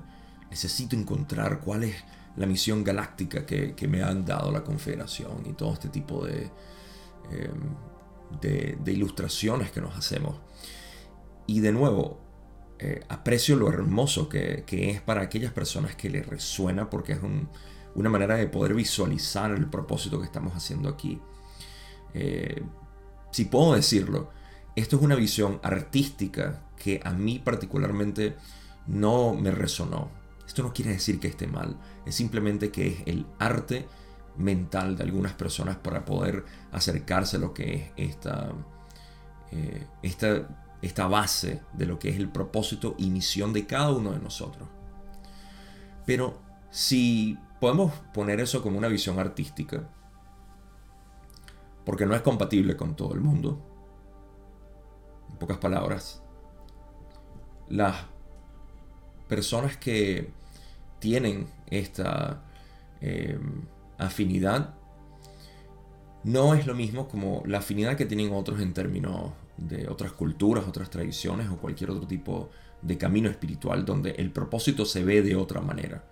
Necesito 0.49 0.95
encontrar 0.95 1.59
cuál 1.59 1.83
es 1.85 1.95
la 2.35 2.45
misión 2.45 2.83
galáctica 2.83 3.45
que, 3.45 3.87
me 3.87 4.03
han 4.03 4.25
dado 4.25 4.51
la 4.51 4.63
Confederación 4.63 5.43
y 5.45 5.53
todo 5.53 5.73
este 5.73 5.89
tipo 5.89 6.25
de, 6.25 6.49
de 8.39 8.91
ilustraciones 8.91 9.71
que 9.71 9.81
nos 9.81 9.95
hacemos. 9.97 10.35
Y 11.47 11.59
de 11.59 11.71
nuevo, 11.71 12.23
eh, 12.85 13.01
aprecio 13.07 13.55
lo 13.55 13.69
hermoso 13.69 14.27
que, 14.27 14.65
es 14.67 15.01
para 15.01 15.21
aquellas 15.21 15.53
personas 15.53 15.95
que 15.95 16.09
les 16.09 16.27
resuena 16.27 16.89
porque 16.89 17.13
es 17.13 17.19
una 17.95 18.09
manera 18.09 18.35
de 18.35 18.47
poder 18.47 18.73
visualizar 18.73 19.51
el 19.51 19.69
propósito 19.69 20.19
que 20.19 20.25
estamos 20.25 20.53
haciendo 20.53 20.89
aquí. 20.89 21.21
Eh, 22.13 22.63
si 23.31 23.45
puedo 23.45 23.73
decirlo, 23.73 24.29
esto 24.75 24.97
es 24.97 25.01
una 25.01 25.15
visión 25.15 25.59
artística 25.63 26.61
que 26.77 27.01
a 27.03 27.11
mí 27.11 27.39
particularmente 27.39 28.35
no 28.87 29.33
me 29.33 29.51
resonó. 29.51 30.09
Esto 30.45 30.63
no 30.63 30.73
quiere 30.73 30.91
decir 30.91 31.19
que 31.19 31.27
esté 31.27 31.47
mal, 31.47 31.77
es 32.05 32.15
simplemente 32.15 32.69
que 32.69 32.87
es 32.87 32.95
el 33.05 33.25
arte 33.39 33.87
mental 34.37 34.97
de 34.97 35.03
algunas 35.03 35.33
personas 35.33 35.77
para 35.77 36.05
poder 36.05 36.43
acercarse 36.71 37.37
a 37.37 37.39
lo 37.39 37.53
que 37.53 37.91
es 37.95 38.09
esta, 38.09 38.51
eh, 39.51 39.87
esta 40.01 40.47
esta 40.83 41.07
base 41.07 41.61
de 41.71 41.85
lo 41.85 41.97
que 41.97 42.09
es 42.09 42.17
el 42.17 42.29
propósito 42.29 42.93
y 42.97 43.09
misión 43.09 43.53
de 43.53 43.65
cada 43.65 43.91
uno 43.91 44.11
de 44.11 44.19
nosotros. 44.19 44.67
Pero 46.05 46.41
si 46.69 47.39
podemos 47.61 47.93
poner 48.13 48.41
eso 48.41 48.61
como 48.61 48.77
una 48.77 48.89
visión 48.89 49.17
artística, 49.17 49.89
porque 51.85 52.05
no 52.05 52.15
es 52.15 52.21
compatible 52.21 52.75
con 52.75 52.95
todo 52.95 53.13
el 53.13 53.21
mundo, 53.21 53.61
en 55.29 55.37
pocas 55.37 55.57
palabras, 55.57 56.23
las 57.69 57.95
personas 59.27 59.77
que 59.77 60.29
tienen 60.99 61.47
esta 61.69 62.43
eh, 63.01 63.39
afinidad 63.97 64.75
no 66.23 66.53
es 66.53 66.65
lo 66.65 66.73
mismo 66.73 67.07
como 67.07 67.43
la 67.45 67.57
afinidad 67.57 67.97
que 67.97 68.05
tienen 68.05 68.31
otros 68.33 68.61
en 68.61 68.73
términos 68.73 69.31
de 69.57 69.87
otras 69.89 70.13
culturas, 70.13 70.65
otras 70.67 70.89
tradiciones 70.89 71.49
o 71.49 71.57
cualquier 71.57 71.91
otro 71.91 72.07
tipo 72.07 72.49
de 72.81 72.97
camino 72.97 73.29
espiritual 73.29 73.85
donde 73.85 74.11
el 74.11 74.31
propósito 74.31 74.85
se 74.85 75.03
ve 75.03 75.21
de 75.21 75.35
otra 75.35 75.61
manera. 75.61 76.03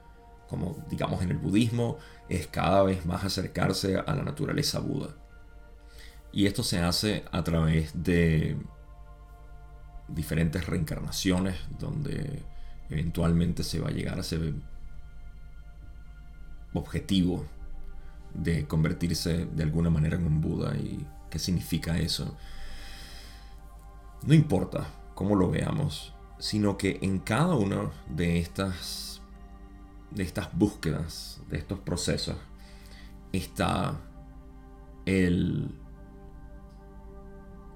Como 0.49 0.83
digamos 0.89 1.21
en 1.21 1.31
el 1.31 1.37
budismo 1.37 1.97
es 2.27 2.47
cada 2.47 2.83
vez 2.83 3.05
más 3.05 3.23
acercarse 3.23 3.97
a 3.97 4.15
la 4.15 4.23
naturaleza 4.23 4.79
Buda. 4.79 5.15
Y 6.33 6.45
esto 6.45 6.63
se 6.63 6.79
hace 6.79 7.25
a 7.31 7.43
través 7.43 7.91
de 8.03 8.57
diferentes 10.07 10.65
reencarnaciones 10.65 11.57
donde 11.79 12.43
eventualmente 12.89 13.63
se 13.63 13.79
va 13.79 13.89
a 13.89 13.91
llegar 13.91 14.17
a 14.17 14.21
ese 14.21 14.53
objetivo 16.73 17.45
de 18.33 18.65
convertirse 18.65 19.45
de 19.45 19.63
alguna 19.63 19.89
manera 19.89 20.15
en 20.15 20.25
un 20.25 20.41
Buda. 20.41 20.75
Y 20.77 21.05
qué 21.29 21.39
significa 21.39 21.97
eso 21.97 22.37
no 24.23 24.35
importa 24.35 24.87
cómo 25.15 25.35
lo 25.35 25.49
veamos, 25.49 26.13
sino 26.37 26.77
que 26.77 26.99
en 27.01 27.19
cada 27.19 27.55
una 27.55 27.89
de 28.07 28.39
estas, 28.39 29.21
de 30.11 30.23
estas 30.23 30.55
búsquedas, 30.55 31.41
de 31.49 31.57
estos 31.57 31.79
procesos, 31.79 32.35
está 33.31 33.99
el 35.05 35.71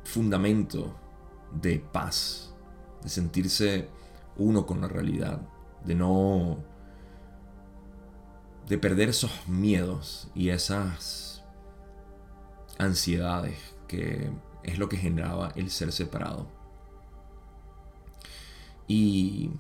fundamento 0.05 0.95
de 1.51 1.79
paz, 1.79 2.53
de 3.03 3.09
sentirse 3.09 3.89
uno 4.38 4.65
con 4.65 4.81
la 4.81 4.88
realidad, 4.88 5.41
de 5.83 5.95
no 5.95 6.63
de 8.67 8.77
perder 8.77 9.09
esos 9.09 9.47
miedos 9.47 10.29
y 10.33 10.50
esas 10.50 11.43
ansiedades 12.79 13.57
que 13.88 14.31
es 14.63 14.79
lo 14.79 14.89
que 14.89 14.97
generaba 14.97 15.51
el 15.55 15.69
ser 15.69 15.91
separado. 15.91 16.47
Y 18.88 19.51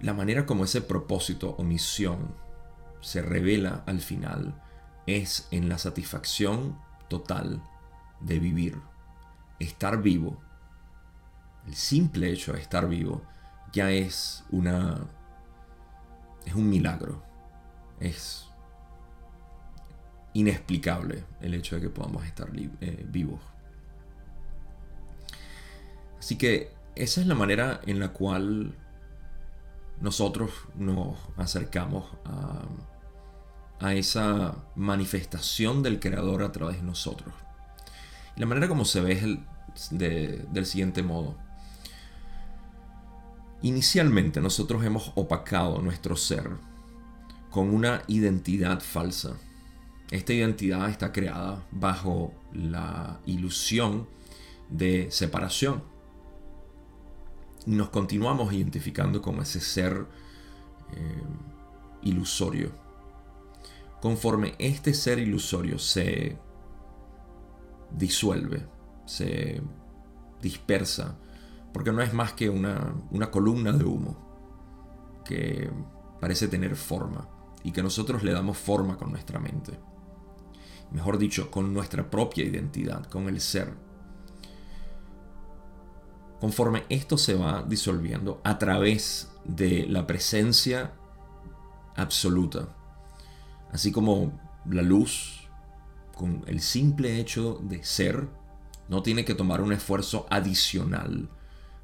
la 0.00 0.14
manera 0.14 0.46
como 0.46 0.64
ese 0.64 0.80
propósito 0.80 1.54
o 1.58 1.64
misión 1.64 2.34
se 3.00 3.22
revela 3.22 3.82
al 3.86 4.00
final 4.00 4.62
es 5.06 5.48
en 5.50 5.68
la 5.68 5.78
satisfacción 5.78 6.78
total 7.08 7.62
de 8.20 8.38
vivir, 8.38 8.80
estar 9.58 10.02
vivo. 10.02 10.40
El 11.66 11.74
simple 11.74 12.30
hecho 12.30 12.52
de 12.52 12.60
estar 12.60 12.88
vivo 12.88 13.22
ya 13.72 13.90
es 13.90 14.44
una 14.50 15.00
es 16.46 16.54
un 16.54 16.70
milagro. 16.70 17.22
Es 18.00 18.46
inexplicable 20.32 21.24
el 21.40 21.54
hecho 21.54 21.76
de 21.76 21.82
que 21.82 21.90
podamos 21.90 22.24
estar 22.24 22.48
eh, 22.54 23.04
vivos. 23.08 23.40
Así 26.18 26.36
que 26.36 26.72
esa 26.94 27.20
es 27.20 27.26
la 27.26 27.34
manera 27.34 27.80
en 27.86 28.00
la 28.00 28.08
cual 28.08 28.74
nosotros 30.00 30.50
nos 30.76 31.16
acercamos 31.36 32.06
a, 32.24 33.92
esa 33.92 34.56
manifestación 34.74 35.82
del 35.82 36.00
Creador 36.00 36.42
a 36.42 36.50
través 36.50 36.78
de 36.78 36.82
nosotros. 36.82 37.34
La 38.36 38.46
manera 38.46 38.68
como 38.68 38.84
se 38.84 39.00
ve 39.00 39.12
es 39.12 39.88
del 39.90 40.66
siguiente 40.66 41.02
modo. 41.02 41.36
Inicialmente 43.62 44.40
nosotros 44.40 44.84
hemos 44.84 45.12
opacado 45.14 45.80
nuestro 45.80 46.16
ser 46.16 46.50
con 47.50 47.74
una 47.74 48.02
identidad 48.06 48.80
falsa. 48.80 49.36
Esta 50.10 50.34
identidad 50.34 50.88
está 50.90 51.10
creada 51.12 51.66
bajo 51.70 52.34
la 52.52 53.18
ilusión 53.24 54.06
de 54.68 55.10
separación. 55.10 55.82
Nos 57.64 57.88
continuamos 57.88 58.52
identificando 58.52 59.22
con 59.22 59.40
ese 59.40 59.60
ser 59.60 60.06
eh, 60.94 61.22
ilusorio. 62.02 62.70
Conforme 64.00 64.54
este 64.58 64.92
ser 64.94 65.18
ilusorio 65.18 65.78
se 65.78 66.36
disuelve, 67.96 68.66
se 69.04 69.60
dispersa, 70.40 71.16
porque 71.72 71.92
no 71.92 72.02
es 72.02 72.12
más 72.12 72.32
que 72.32 72.48
una, 72.48 72.94
una 73.10 73.30
columna 73.30 73.72
de 73.72 73.84
humo 73.84 75.22
que 75.24 75.70
parece 76.20 76.48
tener 76.48 76.76
forma 76.76 77.28
y 77.64 77.72
que 77.72 77.82
nosotros 77.82 78.22
le 78.22 78.32
damos 78.32 78.56
forma 78.58 78.96
con 78.96 79.10
nuestra 79.10 79.40
mente. 79.40 79.78
Mejor 80.92 81.18
dicho, 81.18 81.50
con 81.50 81.74
nuestra 81.74 82.08
propia 82.08 82.44
identidad, 82.44 83.06
con 83.06 83.28
el 83.28 83.40
ser. 83.40 83.74
Conforme 86.40 86.84
esto 86.88 87.18
se 87.18 87.34
va 87.34 87.62
disolviendo 87.62 88.40
a 88.44 88.58
través 88.58 89.32
de 89.44 89.86
la 89.88 90.06
presencia 90.06 90.92
absoluta, 91.96 92.68
así 93.72 93.90
como 93.90 94.38
la 94.66 94.82
luz, 94.82 95.35
con 96.16 96.42
el 96.46 96.62
simple 96.62 97.20
hecho 97.20 97.60
de 97.62 97.84
ser, 97.84 98.26
no 98.88 99.02
tiene 99.02 99.26
que 99.26 99.34
tomar 99.34 99.60
un 99.60 99.74
esfuerzo 99.74 100.26
adicional 100.30 101.28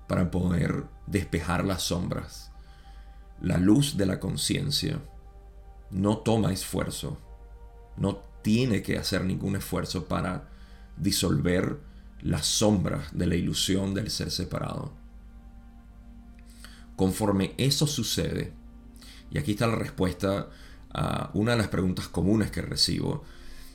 para 0.09 0.31
poder 0.31 0.87
despejar 1.07 1.65
las 1.67 1.83
sombras. 1.83 2.51
La 3.43 3.59
luz 3.59 3.99
de 3.99 4.07
la 4.07 4.19
conciencia 4.21 5.01
no 5.91 6.17
toma 6.19 6.51
esfuerzo, 6.51 7.19
no 7.99 8.23
tiene 8.41 8.83
que 8.83 8.97
hacer 8.97 9.23
ningún 9.23 9.55
esfuerzo 9.55 10.07
para 10.07 10.49
disolver 10.97 11.79
las 12.23 12.47
sombras 12.47 13.09
de 13.13 13.27
la 13.27 13.35
ilusión 13.35 13.93
del 13.93 14.11
ser 14.11 14.31
separado. 14.31 14.93
Conforme 16.97 17.53
eso 17.59 17.87
sucede, 17.87 18.55
y 19.31 19.37
aquí 19.37 19.53
está 19.53 19.67
la 19.67 19.77
respuesta 19.77 20.49
a 20.95 21.31
una 21.35 21.53
de 21.53 21.59
las 21.59 21.69
preguntas 21.69 22.09
comunes 22.09 22.51
que 22.51 22.63
recibo, 22.63 23.25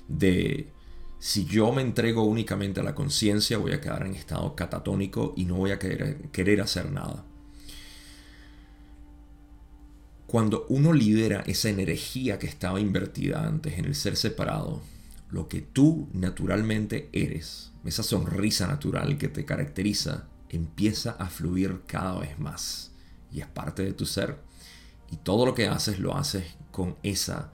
de 0.08 0.72
si 1.20 1.46
yo 1.46 1.72
me 1.72 1.82
entrego 1.82 2.24
únicamente 2.24 2.80
a 2.80 2.84
la 2.84 2.96
conciencia 2.96 3.58
voy 3.58 3.74
a 3.74 3.82
quedar 3.82 4.06
en 4.06 4.16
estado 4.16 4.56
catatónico 4.56 5.34
y 5.36 5.46
no 5.46 5.56
voy 5.56 5.72
a 5.72 5.80
querer, 5.80 6.30
querer 6.32 6.62
hacer 6.62 6.92
nada. 6.92 7.26
Cuando 10.28 10.66
uno 10.70 10.92
libera 10.92 11.42
esa 11.48 11.70
energía 11.70 12.38
que 12.38 12.48
estaba 12.48 12.80
invertida 12.82 13.48
antes 13.48 13.80
en 13.80 13.86
el 13.86 13.96
ser 13.96 14.18
separado, 14.18 14.82
lo 15.32 15.48
que 15.48 15.62
tú 15.62 16.10
naturalmente 16.14 17.10
eres, 17.14 17.72
esa 17.86 18.04
sonrisa 18.04 18.68
natural 18.68 19.18
que 19.18 19.30
te 19.30 19.46
caracteriza, 19.46 20.28
empieza 20.50 21.12
a 21.12 21.28
fluir 21.28 21.82
cada 21.88 22.20
vez 22.20 22.38
más 22.40 22.92
y 23.32 23.40
es 23.40 23.48
parte 23.48 23.84
de 23.84 23.94
tu 23.94 24.06
ser. 24.06 24.38
Y 25.10 25.18
todo 25.18 25.46
lo 25.46 25.54
que 25.54 25.68
haces 25.68 26.00
lo 26.00 26.16
haces 26.16 26.56
con 26.72 26.96
esa, 27.04 27.54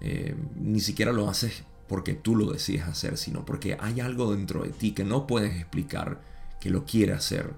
eh, 0.00 0.34
ni 0.56 0.80
siquiera 0.80 1.12
lo 1.12 1.28
haces 1.28 1.64
porque 1.88 2.14
tú 2.14 2.34
lo 2.36 2.52
decides 2.52 2.82
hacer, 2.82 3.16
sino 3.16 3.44
porque 3.44 3.76
hay 3.80 4.00
algo 4.00 4.34
dentro 4.34 4.62
de 4.62 4.70
ti 4.70 4.92
que 4.92 5.04
no 5.04 5.26
puedes 5.26 5.56
explicar 5.56 6.20
que 6.60 6.70
lo 6.70 6.84
quiere 6.84 7.12
hacer. 7.12 7.54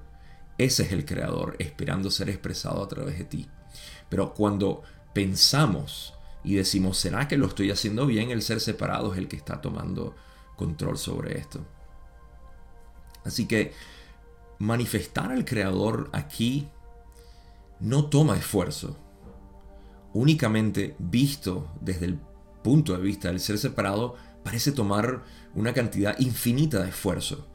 Ese 0.58 0.82
es 0.82 0.92
el 0.92 1.04
creador 1.04 1.56
esperando 1.58 2.10
ser 2.10 2.28
expresado 2.28 2.82
a 2.82 2.88
través 2.88 3.18
de 3.18 3.24
ti. 3.24 3.48
Pero 4.08 4.34
cuando 4.34 4.82
pensamos 5.14 6.14
y 6.44 6.54
decimos, 6.54 6.98
¿será 6.98 7.28
que 7.28 7.36
lo 7.36 7.46
estoy 7.46 7.70
haciendo 7.70 8.06
bien? 8.06 8.30
El 8.30 8.42
ser 8.42 8.60
separado 8.60 9.12
es 9.12 9.18
el 9.18 9.28
que 9.28 9.36
está 9.36 9.60
tomando 9.60 10.14
control 10.56 10.98
sobre 10.98 11.38
esto. 11.38 11.64
Así 13.24 13.46
que 13.46 13.72
manifestar 14.58 15.30
al 15.30 15.44
Creador 15.44 16.10
aquí 16.12 16.68
no 17.80 18.06
toma 18.06 18.36
esfuerzo. 18.36 18.96
Únicamente 20.14 20.96
visto 20.98 21.70
desde 21.80 22.06
el 22.06 22.18
punto 22.62 22.96
de 22.96 23.02
vista 23.02 23.28
del 23.28 23.40
ser 23.40 23.58
separado, 23.58 24.16
parece 24.42 24.72
tomar 24.72 25.22
una 25.54 25.72
cantidad 25.72 26.18
infinita 26.18 26.82
de 26.82 26.90
esfuerzo. 26.90 27.46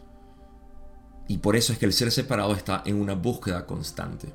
Y 1.27 1.37
por 1.37 1.55
eso 1.55 1.73
es 1.73 1.79
que 1.79 1.85
el 1.85 1.93
ser 1.93 2.11
separado 2.11 2.53
está 2.53 2.83
en 2.85 2.99
una 2.99 3.13
búsqueda 3.13 3.65
constante. 3.65 4.33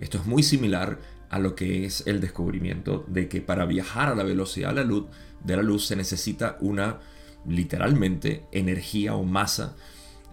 Esto 0.00 0.18
es 0.18 0.26
muy 0.26 0.42
similar 0.42 0.98
a 1.30 1.38
lo 1.38 1.54
que 1.54 1.84
es 1.84 2.06
el 2.06 2.20
descubrimiento 2.20 3.04
de 3.08 3.28
que 3.28 3.40
para 3.40 3.64
viajar 3.64 4.08
a 4.08 4.14
la 4.14 4.22
velocidad 4.22 4.68
de 4.70 4.74
la 4.76 4.84
luz, 4.84 5.06
de 5.42 5.56
la 5.56 5.62
luz 5.62 5.86
se 5.86 5.96
necesita 5.96 6.56
una 6.60 7.00
literalmente 7.46 8.46
energía 8.52 9.14
o 9.14 9.24
masa 9.24 9.76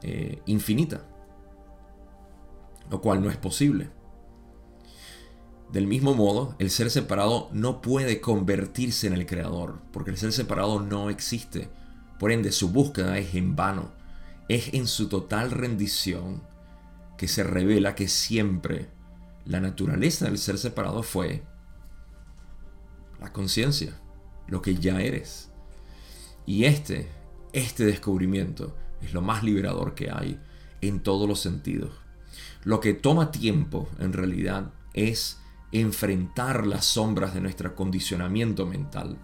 eh, 0.04 0.42
infinita, 0.46 1.06
lo 2.90 3.02
cual 3.02 3.22
no 3.24 3.30
es 3.30 3.38
posible. 3.38 3.90
Del 5.72 5.88
mismo 5.88 6.14
modo, 6.14 6.56
el 6.60 6.70
ser 6.70 6.92
separado 6.92 7.50
no 7.54 7.82
puede 7.82 8.20
convertirse 8.20 9.08
en 9.08 9.14
el 9.14 9.26
creador, 9.26 9.80
porque 9.94 10.12
el 10.12 10.18
ser 10.18 10.34
separado 10.34 10.82
no 10.82 11.10
existe. 11.10 11.70
Por 12.20 12.32
ende, 12.32 12.52
su 12.52 12.70
búsqueda 12.70 13.18
es 13.18 13.34
en 13.36 13.56
vano. 13.56 13.92
Es 14.50 14.74
en 14.74 14.86
su 14.86 15.08
total 15.08 15.50
rendición 15.50 16.42
que 17.18 17.30
se 17.30 17.44
revela 17.44 17.96
que 17.96 18.10
siempre 18.10 18.90
la 19.46 19.62
naturaleza 19.62 20.26
del 20.26 20.38
ser 20.38 20.58
separado 20.58 21.04
fue 21.04 21.44
la 23.22 23.32
conciencia, 23.32 23.94
lo 24.48 24.62
que 24.62 24.76
ya 24.76 25.00
eres. 25.00 25.52
Y 26.46 26.66
este, 26.66 27.08
este 27.54 27.86
descubrimiento 27.86 28.76
es 29.02 29.14
lo 29.14 29.22
más 29.22 29.44
liberador 29.44 29.96
que 29.96 30.12
hay 30.12 30.38
en 30.82 31.00
todos 31.00 31.30
los 31.30 31.40
sentidos. 31.40 31.92
Lo 32.64 32.82
que 32.82 32.94
toma 32.94 33.32
tiempo 33.32 33.88
en 34.00 34.12
realidad 34.12 34.74
es 34.94 35.41
enfrentar 35.72 36.68
las 36.68 36.86
sombras 36.86 37.34
de 37.34 37.42
nuestro 37.42 37.76
condicionamiento 37.76 38.66
mental. 38.66 39.18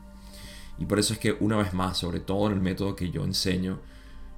Y 0.79 0.85
por 0.85 0.99
eso 0.99 1.13
es 1.13 1.19
que 1.19 1.35
una 1.39 1.57
vez 1.57 1.73
más, 1.73 1.97
sobre 1.97 2.19
todo 2.19 2.47
en 2.47 2.53
el 2.53 2.61
método 2.61 2.95
que 2.95 3.09
yo 3.09 3.23
enseño, 3.23 3.79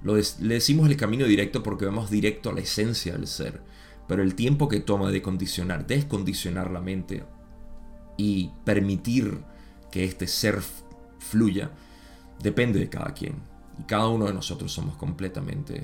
lo 0.01 0.15
le 0.15 0.53
decimos 0.53 0.89
el 0.89 0.95
camino 0.95 1.25
directo 1.25 1.61
porque 1.61 1.85
vamos 1.85 2.09
directo 2.09 2.49
a 2.49 2.53
la 2.53 2.61
esencia 2.61 3.13
del 3.13 3.27
ser 3.27 3.61
pero 4.09 4.23
el 4.23 4.33
tiempo 4.33 4.67
que 4.67 4.79
toma 4.79 5.11
de 5.11 5.21
condicionar, 5.21 5.85
descondicionar 5.85 6.71
la 6.71 6.81
mente 6.81 7.23
y 8.17 8.49
permitir 8.65 9.43
que 9.91 10.03
este 10.03 10.25
ser 10.25 10.63
fluya, 11.19 11.69
depende 12.41 12.79
de 12.79 12.89
cada 12.89 13.13
quien. 13.13 13.35
Y 13.77 13.83
cada 13.83 14.07
uno 14.07 14.25
de 14.25 14.33
nosotros 14.33 14.71
somos 14.71 14.97
completamente 14.97 15.75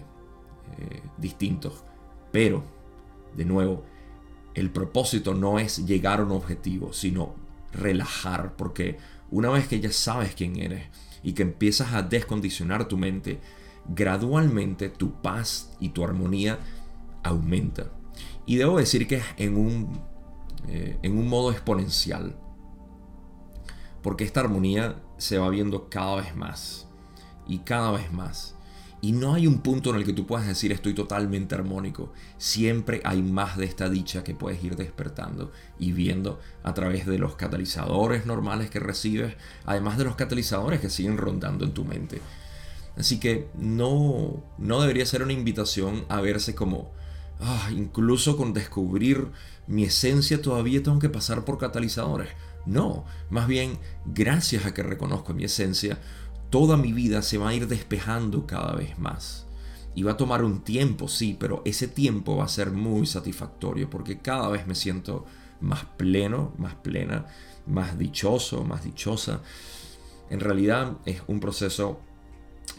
eh, 0.80 1.02
distintos. 1.20 1.84
Pero, 2.32 2.64
de 3.38 3.46
nuevo, 3.46 3.84
el 4.56 4.72
propósito 4.72 5.34
no 5.34 5.60
es 5.60 5.86
llegar 5.86 6.20
a 6.20 6.24
un 6.24 6.32
objetivo, 6.32 6.94
sino 6.94 7.36
relajar, 7.74 8.56
porque 8.56 8.98
una 9.30 9.50
vez 9.50 9.68
que 9.68 9.80
ya 9.80 9.92
sabes 9.92 10.34
quién 10.34 10.56
eres 10.56 10.88
y 11.24 11.34
que 11.34 11.44
empiezas 11.44 11.94
a 11.94 12.02
descondicionar 12.02 12.88
tu 12.88 12.98
mente, 12.98 13.42
gradualmente 13.88 14.90
tu 14.90 15.22
paz 15.22 15.76
y 15.80 15.90
tu 15.90 16.04
armonía 16.04 16.60
aumenta. 17.24 17.92
Y 18.46 18.56
debo 18.56 18.78
decir 18.78 19.08
que 19.08 19.22
en 19.38 19.58
un, 19.58 20.00
eh, 20.68 20.98
en 21.02 21.18
un 21.18 21.28
modo 21.28 21.52
exponencial. 21.52 22.38
Porque 24.02 24.24
esta 24.24 24.40
armonía 24.40 25.02
se 25.18 25.38
va 25.38 25.50
viendo 25.50 25.90
cada 25.90 26.18
vez 26.18 26.36
más. 26.36 26.88
Y 27.48 27.60
cada 27.60 27.92
vez 27.92 28.12
más. 28.14 28.55
Y 29.06 29.12
no 29.12 29.36
hay 29.36 29.46
un 29.46 29.60
punto 29.60 29.92
en 29.92 29.98
el 29.98 30.04
que 30.04 30.14
tú 30.14 30.26
puedas 30.26 30.48
decir 30.48 30.72
estoy 30.72 30.96
totalmente 30.96 31.54
armónico. 31.54 32.12
Siempre 32.40 33.02
hay 33.04 33.22
más 33.22 33.56
de 33.56 33.66
esta 33.66 33.88
dicha 33.88 34.24
que 34.24 34.34
puedes 34.34 34.64
ir 34.64 34.76
despertando 34.76 35.52
y 35.78 35.92
viendo 35.92 36.40
a 36.64 36.74
través 36.74 37.06
de 37.06 37.20
los 37.20 37.36
catalizadores 37.36 38.26
normales 38.26 38.72
que 38.72 38.80
recibes, 38.80 39.36
además 39.64 40.00
de 40.00 40.06
los 40.06 40.16
catalizadores 40.16 40.80
que 40.80 40.90
siguen 40.90 41.20
rondando 41.20 41.66
en 41.66 41.76
tu 41.76 41.86
mente. 41.86 42.20
Así 42.98 43.20
que 43.20 43.48
no, 43.54 44.44
no 44.58 44.82
debería 44.82 45.06
ser 45.06 45.22
una 45.22 45.34
invitación 45.34 46.06
a 46.10 46.20
verse 46.22 46.56
como 46.56 46.92
ah, 47.40 47.70
incluso 47.72 48.36
con 48.36 48.54
descubrir 48.54 49.28
mi 49.68 49.84
esencia 49.84 50.42
todavía 50.42 50.82
tengo 50.82 50.98
que 50.98 51.10
pasar 51.10 51.46
por 51.46 51.60
catalizadores. 51.60 52.30
No, 52.66 53.06
más 53.30 53.48
bien, 53.48 53.78
gracias 54.06 54.66
a 54.66 54.74
que 54.74 54.82
reconozco 54.82 55.36
mi 55.36 55.44
esencia, 55.44 56.00
toda 56.56 56.78
mi 56.78 56.94
vida 56.94 57.22
se 57.22 57.38
va 57.38 57.50
a 57.50 57.54
ir 57.54 57.68
despejando 57.68 58.48
cada 58.48 58.74
vez 58.76 58.98
más. 58.98 59.46
Y 59.94 60.04
va 60.04 60.14
a 60.14 60.18
tomar 60.18 60.42
un 60.42 60.62
tiempo, 60.62 61.10
sí, 61.10 61.36
pero 61.38 61.62
ese 61.66 61.90
tiempo 61.90 62.38
va 62.38 62.46
a 62.46 62.48
ser 62.48 62.72
muy 62.72 63.06
satisfactorio 63.06 63.90
porque 63.90 64.20
cada 64.20 64.48
vez 64.48 64.66
me 64.66 64.74
siento 64.74 65.26
más 65.60 65.84
pleno, 65.98 66.54
más 66.58 66.76
plena, 66.76 67.26
más 67.68 67.98
dichoso, 67.98 68.64
más 68.64 68.86
dichosa. 68.86 69.42
En 70.30 70.40
realidad 70.40 70.94
es 71.06 71.22
un 71.28 71.42
proceso 71.42 72.00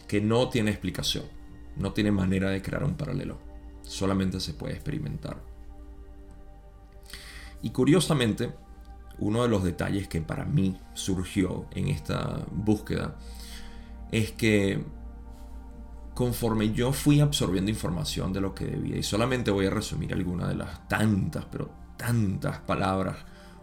que 0.07 0.21
no 0.21 0.49
tiene 0.49 0.71
explicación, 0.71 1.25
no 1.75 1.93
tiene 1.93 2.11
manera 2.11 2.49
de 2.49 2.63
crear 2.63 2.83
un 2.83 2.95
paralelo 2.95 3.47
solamente 3.87 4.39
se 4.39 4.53
puede 4.53 4.73
experimentar. 4.73 5.37
Y 7.61 7.71
curiosamente, 7.71 8.51
uno 9.19 9.43
de 9.43 9.49
los 9.49 9.63
detalles 9.63 10.07
que 10.07 10.21
para 10.21 10.45
mí 10.45 10.77
surgió 10.93 11.65
en 11.71 11.87
esta 11.87 12.45
búsqueda 12.51 13.15
es 14.11 14.31
que 14.31 14.83
conforme 16.13 16.71
yo 16.73 16.93
fui 16.93 17.19
absorbiendo 17.19 17.69
información 17.69 18.33
de 18.33 18.41
lo 18.41 18.55
que 18.55 18.65
debía, 18.65 18.97
y 18.97 19.03
solamente 19.03 19.51
voy 19.51 19.67
a 19.67 19.69
resumir 19.69 20.13
algunas 20.13 20.49
de 20.49 20.55
las 20.55 20.87
tantas, 20.87 21.45
pero 21.45 21.69
tantas 21.95 22.59
palabras 22.59 23.17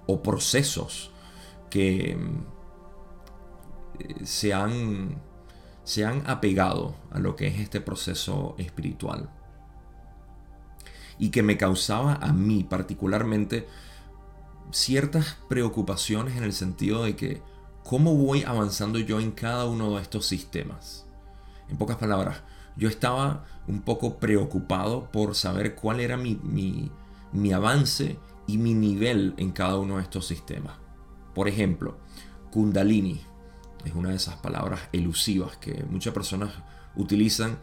o 0.07 0.23
procesos 0.23 1.11
que 1.71 2.13
eh, 3.99 4.25
se 4.25 4.55
han, 4.55 5.17
se 5.83 6.05
han 6.05 6.23
apegado 6.27 6.95
a 7.11 7.19
lo 7.19 7.35
que 7.37 7.49
es 7.49 7.59
este 7.59 7.81
proceso 7.81 8.55
espiritual. 8.59 9.31
Y 11.19 11.31
que 11.31 11.43
me 11.43 11.57
causaba 11.57 12.15
a 12.15 12.33
mí 12.33 12.65
particularmente 12.65 13.67
ciertas 14.71 15.39
preocupaciones 15.49 16.37
en 16.37 16.45
el 16.45 16.53
sentido 16.53 17.05
de 17.05 17.17
que 17.17 17.43
cómo 17.85 18.17
voy 18.17 18.43
avanzando 18.43 18.99
yo 18.99 19.21
en 19.21 19.31
cada 19.31 19.67
uno 19.67 19.95
de 19.95 20.03
estos 20.03 20.27
sistemas. 20.27 21.07
En 21.69 21.77
pocas 21.77 21.99
palabras, 21.99 22.43
yo 22.77 22.89
estaba 22.89 23.45
un 23.69 23.83
poco 23.83 24.19
preocupado 24.19 25.11
por 25.13 25.35
saber 25.35 25.77
cuál 25.77 26.01
era 26.01 26.17
mi, 26.17 26.41
mi, 27.33 27.53
avance 27.53 28.19
y 28.47 28.59
mi 28.59 28.75
nivel 28.75 29.35
en 29.37 29.53
cada 29.53 29.79
uno 29.79 29.99
de 29.99 30.03
estos 30.03 30.27
sistemas. 30.27 30.77
Por 31.35 31.47
ejemplo, 31.47 31.99
Kundalini 32.51 33.21
es 33.85 33.95
una 33.95 34.11
de 34.11 34.17
esas 34.17 34.37
palabras 34.37 34.81
elusivas 34.93 35.57
que 35.59 35.85
muchas 35.85 36.15
personas 36.15 36.51
utilizan 36.97 37.59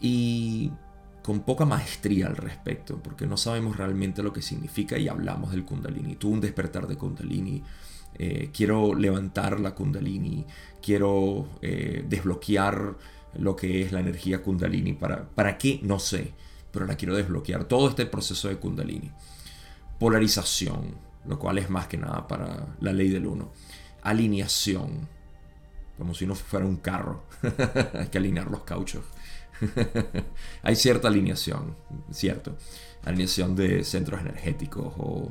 y 0.00 0.72
con 1.22 1.40
poca 1.40 1.64
maestría 1.64 2.26
al 2.26 2.36
respecto, 2.36 3.00
porque 3.02 3.26
no 3.26 3.36
sabemos 3.36 3.76
realmente 3.76 4.22
lo 4.22 4.32
que 4.32 4.42
significa 4.42 4.98
y 4.98 5.08
hablamos 5.08 5.50
del 5.50 5.64
kundalini. 5.64 6.16
Tuve 6.16 6.32
un 6.32 6.40
despertar 6.40 6.86
de 6.86 6.96
kundalini, 6.96 7.62
eh, 8.18 8.50
quiero 8.52 8.94
levantar 8.94 9.60
la 9.60 9.74
kundalini, 9.74 10.44
quiero 10.82 11.46
eh, 11.62 12.04
desbloquear 12.08 12.96
lo 13.34 13.54
que 13.54 13.82
es 13.82 13.92
la 13.92 14.00
energía 14.00 14.42
kundalini. 14.42 14.92
¿Para, 14.94 15.28
¿Para 15.28 15.56
qué? 15.56 15.78
No 15.82 15.98
sé, 16.00 16.32
pero 16.72 16.84
la 16.84 16.96
quiero 16.96 17.16
desbloquear. 17.16 17.64
Todo 17.64 17.88
este 17.88 18.06
proceso 18.06 18.48
de 18.48 18.56
kundalini. 18.56 19.10
Polarización, 20.00 20.96
lo 21.26 21.38
cual 21.38 21.58
es 21.58 21.70
más 21.70 21.86
que 21.86 21.96
nada 21.96 22.26
para 22.26 22.74
la 22.80 22.92
ley 22.92 23.08
del 23.08 23.26
uno. 23.26 23.52
Alineación, 24.02 25.08
como 25.96 26.14
si 26.14 26.24
uno 26.24 26.34
fuera 26.34 26.66
un 26.66 26.76
carro. 26.76 27.24
Hay 27.94 28.08
que 28.08 28.18
alinear 28.18 28.50
los 28.50 28.62
cauchos. 28.62 29.04
Hay 30.62 30.74
cierta 30.74 31.08
alineación, 31.08 31.76
cierto. 32.10 32.56
Alineación 33.04 33.54
de 33.54 33.84
centros 33.84 34.20
energéticos 34.20 34.92
o 34.98 35.30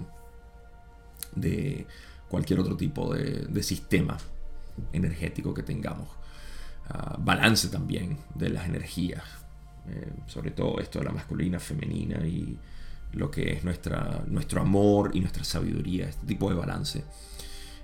de 1.36 1.86
cualquier 2.30 2.60
otro 2.60 2.76
tipo 2.76 3.13
de, 3.13 3.63
sistema 3.63 4.18
energético 4.94 5.54
que 5.54 5.63
tengamos. 5.63 6.10
Ah, 6.90 7.18
balance 7.20 7.70
también 7.70 8.18
de 8.36 8.50
las 8.50 8.68
energías. 8.68 9.24
Eh, 9.90 10.12
sobre 10.28 10.52
todo 10.52 10.80
esto 10.80 11.00
de 11.00 11.06
la 11.06 11.12
masculina, 11.12 11.60
femenina 11.60 12.26
y 12.26 12.60
lo 13.13 13.32
que 13.32 13.54
es 13.54 13.63
nuestra, 13.63 14.24
nuestro 14.28 14.62
amor 14.62 15.12
y 15.13 15.22
nuestra 15.22 15.44
sabiduría, 15.44 16.10
este 16.10 16.26
tipo 16.26 16.50
de 16.50 16.56
balance. 16.56 17.04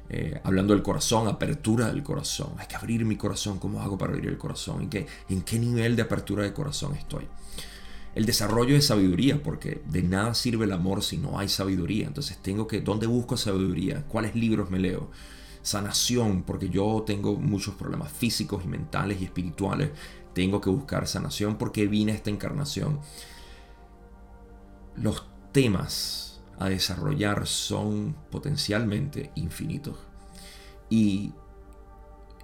Eh, 0.09 0.39
hablando 0.43 0.73
del 0.73 0.83
corazón, 0.83 1.27
apertura 1.27 1.87
del 1.87 2.03
corazón. 2.03 2.53
Hay 2.57 2.67
que 2.67 2.75
abrir 2.75 3.05
mi 3.05 3.15
corazón. 3.15 3.57
¿Cómo 3.59 3.81
hago 3.81 3.97
para 3.97 4.13
abrir 4.13 4.29
el 4.29 4.37
corazón? 4.37 4.81
¿En 4.81 4.89
qué, 4.89 5.07
¿En 5.29 5.41
qué 5.41 5.57
nivel 5.57 5.95
de 5.95 6.01
apertura 6.01 6.43
de 6.43 6.53
corazón 6.53 6.95
estoy? 6.95 7.27
El 8.15 8.25
desarrollo 8.25 8.75
de 8.75 8.81
sabiduría, 8.81 9.41
porque 9.41 9.81
de 9.87 10.03
nada 10.03 10.35
sirve 10.35 10.65
el 10.65 10.71
amor 10.71 11.03
si 11.03 11.17
no 11.17 11.39
hay 11.39 11.49
sabiduría. 11.49 12.07
Entonces 12.07 12.37
tengo 12.37 12.67
que, 12.67 12.81
¿dónde 12.81 13.07
busco 13.07 13.37
sabiduría? 13.37 14.05
¿Cuáles 14.07 14.35
libros 14.35 14.69
me 14.69 14.79
leo? 14.79 15.09
Sanación, 15.63 16.43
porque 16.43 16.69
yo 16.69 17.03
tengo 17.07 17.35
muchos 17.35 17.73
problemas 17.75 18.11
físicos 18.11 18.63
y 18.65 18.67
mentales 18.67 19.19
y 19.21 19.25
espirituales. 19.25 19.89
Tengo 20.33 20.61
que 20.61 20.69
buscar 20.69 21.07
sanación 21.07 21.57
porque 21.57 21.87
vine 21.87 22.11
a 22.11 22.15
esta 22.15 22.29
encarnación. 22.29 22.99
Los 24.95 25.25
temas 25.51 26.41
a 26.59 26.69
desarrollar 26.69 27.47
son 27.47 28.15
potencialmente 28.29 29.31
infinitos. 29.35 29.95
Y 30.89 31.33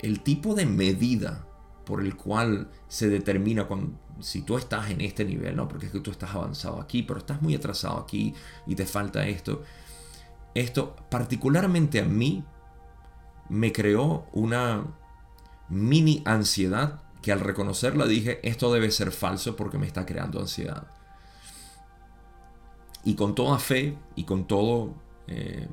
el 0.01 0.21
tipo 0.21 0.55
de 0.55 0.65
medida 0.65 1.45
por 1.89 2.01
el 2.01 2.15
cual 2.15 2.69
se 2.87 3.09
determina 3.09 3.67
si 4.19 4.43
tú 4.43 4.57
estás 4.57 4.91
en 4.91 5.01
este 5.01 5.25
nivel, 5.25 5.55
no, 5.55 5.67
porque 5.67 5.87
es 5.87 5.91
que 5.91 6.01
tú 6.01 6.11
estás 6.11 6.35
avanzado 6.35 6.79
aquí, 6.79 7.01
pero 7.01 7.17
estás 7.17 7.41
muy 7.41 7.55
atrasado 7.55 7.97
aquí 7.97 8.35
y 8.67 8.75
te 8.75 8.85
falta 8.85 9.27
esto. 9.27 9.63
Esto 10.53 10.95
particularmente 11.09 11.99
a 11.99 12.05
mí 12.05 12.43
me 13.49 13.71
creó 13.71 14.27
una 14.33 14.85
mini 15.67 16.21
ansiedad 16.25 17.01
que 17.23 17.31
al 17.31 17.39
reconocerla 17.39 18.05
dije, 18.05 18.39
esto 18.47 18.71
debe 18.71 18.91
ser 18.91 19.11
falso 19.11 19.55
porque 19.55 19.79
me 19.79 19.87
está 19.87 20.05
creando 20.05 20.39
ansiedad. 20.39 20.85
Y 23.03 23.15
con 23.15 23.33
toda 23.33 23.57
fe 23.57 23.97
y 24.15 24.25
con 24.25 24.45
todo 24.45 24.93
eh, 25.25 25.67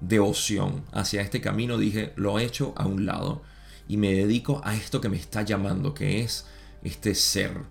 devoción 0.00 0.82
hacia 0.92 1.20
este 1.20 1.42
camino 1.42 1.76
dije, 1.76 2.14
lo 2.16 2.38
he 2.38 2.44
hecho 2.44 2.72
a 2.74 2.86
un 2.86 3.04
lado 3.04 3.42
y 3.88 3.96
me 3.96 4.12
dedico 4.12 4.60
a 4.64 4.74
esto 4.74 5.00
que 5.00 5.08
me 5.08 5.16
está 5.16 5.42
llamando, 5.42 5.94
que 5.94 6.20
es 6.20 6.46
este 6.82 7.14
ser, 7.14 7.62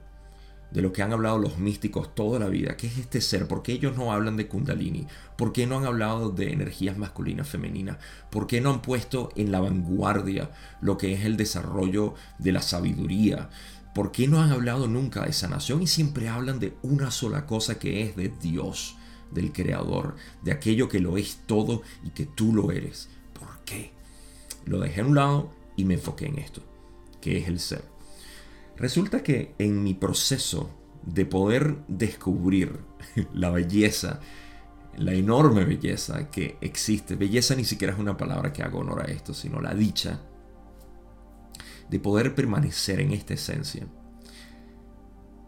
de 0.72 0.82
lo 0.82 0.92
que 0.92 1.02
han 1.02 1.14
hablado 1.14 1.38
los 1.38 1.60
místicos 1.60 2.14
toda 2.14 2.40
la 2.40 2.50
vida, 2.50 2.76
que 2.76 2.88
es 2.88 2.98
este 2.98 3.22
ser, 3.22 3.48
¿por 3.48 3.64
qué 3.64 3.72
ellos 3.72 3.96
no 3.96 4.12
hablan 4.12 4.36
de 4.36 4.50
kundalini? 4.50 5.08
¿Por 5.38 5.54
qué 5.54 5.66
no 5.66 5.78
han 5.78 5.86
hablado 5.86 6.30
de 6.30 6.52
energías 6.52 6.98
masculinas, 6.98 7.48
femeninas? 7.48 7.98
¿Por 8.30 8.48
qué 8.48 8.60
no 8.60 8.72
han 8.72 8.82
puesto 8.82 9.30
en 9.38 9.54
la 9.54 9.62
vanguardia 9.62 10.52
lo 10.82 10.98
que 10.98 11.14
es 11.14 11.24
el 11.24 11.38
desarrollo 11.38 12.16
de 12.38 12.52
la 12.52 12.62
sabiduría, 12.62 13.50
¿Por 13.98 14.12
qué 14.12 14.28
no 14.28 14.44
han 14.44 14.52
hablado 14.52 14.88
nunca 14.88 15.26
de 15.26 15.34
sanación 15.34 15.82
y 15.82 15.88
siempre 15.88 16.30
hablan 16.30 16.60
de 16.60 16.78
una 16.84 17.10
sola 17.10 17.48
cosa 17.48 17.80
que 17.80 18.04
es 18.04 18.16
de 18.16 18.30
Dios, 18.30 18.96
del 19.32 19.52
Creador, 19.52 20.16
de 20.44 20.52
aquello 20.52 20.88
que 20.88 21.00
lo 21.00 21.18
es 21.18 21.40
todo 21.48 21.82
y 22.04 22.12
que 22.12 22.28
tú 22.28 22.54
lo 22.54 22.72
eres? 22.72 23.10
¿Por 23.34 23.58
qué? 23.66 23.94
Lo 24.66 24.82
dejé 24.82 25.02
a 25.02 25.06
un 25.06 25.16
lado 25.16 25.52
y 25.78 25.86
me 25.86 25.94
enfoqué 25.94 26.26
en 26.26 26.40
esto, 26.40 26.62
que 27.22 27.38
es 27.38 27.48
el 27.48 27.62
ser. 27.62 27.86
Resulta 28.76 29.24
que 29.24 29.56
en 29.58 29.82
mi 29.82 29.94
proceso 29.94 30.70
de 31.04 31.26
poder 31.26 31.78
descubrir 31.88 32.80
la 33.34 33.50
belleza, 33.50 34.20
la 34.98 35.14
enorme 35.14 35.64
belleza 35.64 36.30
que 36.30 36.58
existe, 36.60 37.16
belleza 37.16 37.56
ni 37.56 37.64
siquiera 37.64 37.94
es 37.94 38.00
una 38.00 38.18
palabra 38.18 38.52
que 38.52 38.64
haga 38.64 38.78
honor 38.78 39.02
a 39.02 39.12
esto, 39.12 39.34
sino 39.34 39.62
la 39.62 39.74
dicha 39.74 40.20
de 41.90 42.00
poder 42.00 42.36
permanecer 42.36 43.00
en 43.00 43.14
esta 43.14 43.36
esencia. 43.36 43.88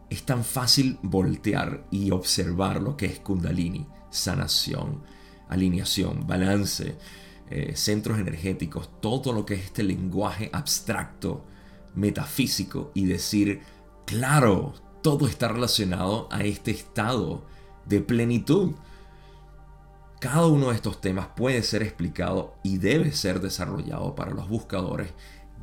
Es 0.10 0.24
tan 0.24 0.44
fácil 0.44 0.98
voltear 1.04 1.86
y 1.92 2.12
observar 2.12 2.82
lo 2.82 2.96
que 2.96 3.06
es 3.06 3.20
kundalini, 3.20 3.86
sanación, 4.10 5.04
alineación, 5.50 6.26
balance, 6.26 6.98
eh, 7.50 7.76
centros 7.76 8.20
energéticos, 8.20 8.90
todo 9.02 9.34
lo 9.34 9.46
que 9.46 9.56
es 9.56 9.66
este 9.66 9.84
lenguaje 9.84 10.50
abstracto, 10.54 11.44
metafísico 11.96 12.92
y 12.94 13.06
decir, 13.06 13.62
claro, 14.06 14.74
todo 15.02 15.28
está 15.28 15.48
relacionado 15.48 16.28
a 16.32 16.44
este 16.44 16.72
estado 16.72 17.46
de 17.86 18.02
plenitud. 18.02 18.74
Cada 20.20 20.48
uno 20.48 20.70
de 20.70 20.76
estos 20.76 21.02
temas 21.02 21.28
puede 21.36 21.64
ser 21.64 21.82
explicado 21.82 22.56
y 22.64 22.78
debe 22.78 23.12
ser 23.14 23.40
desarrollado 23.40 24.16
para 24.16 24.32
los 24.32 24.50
buscadores 24.50 25.14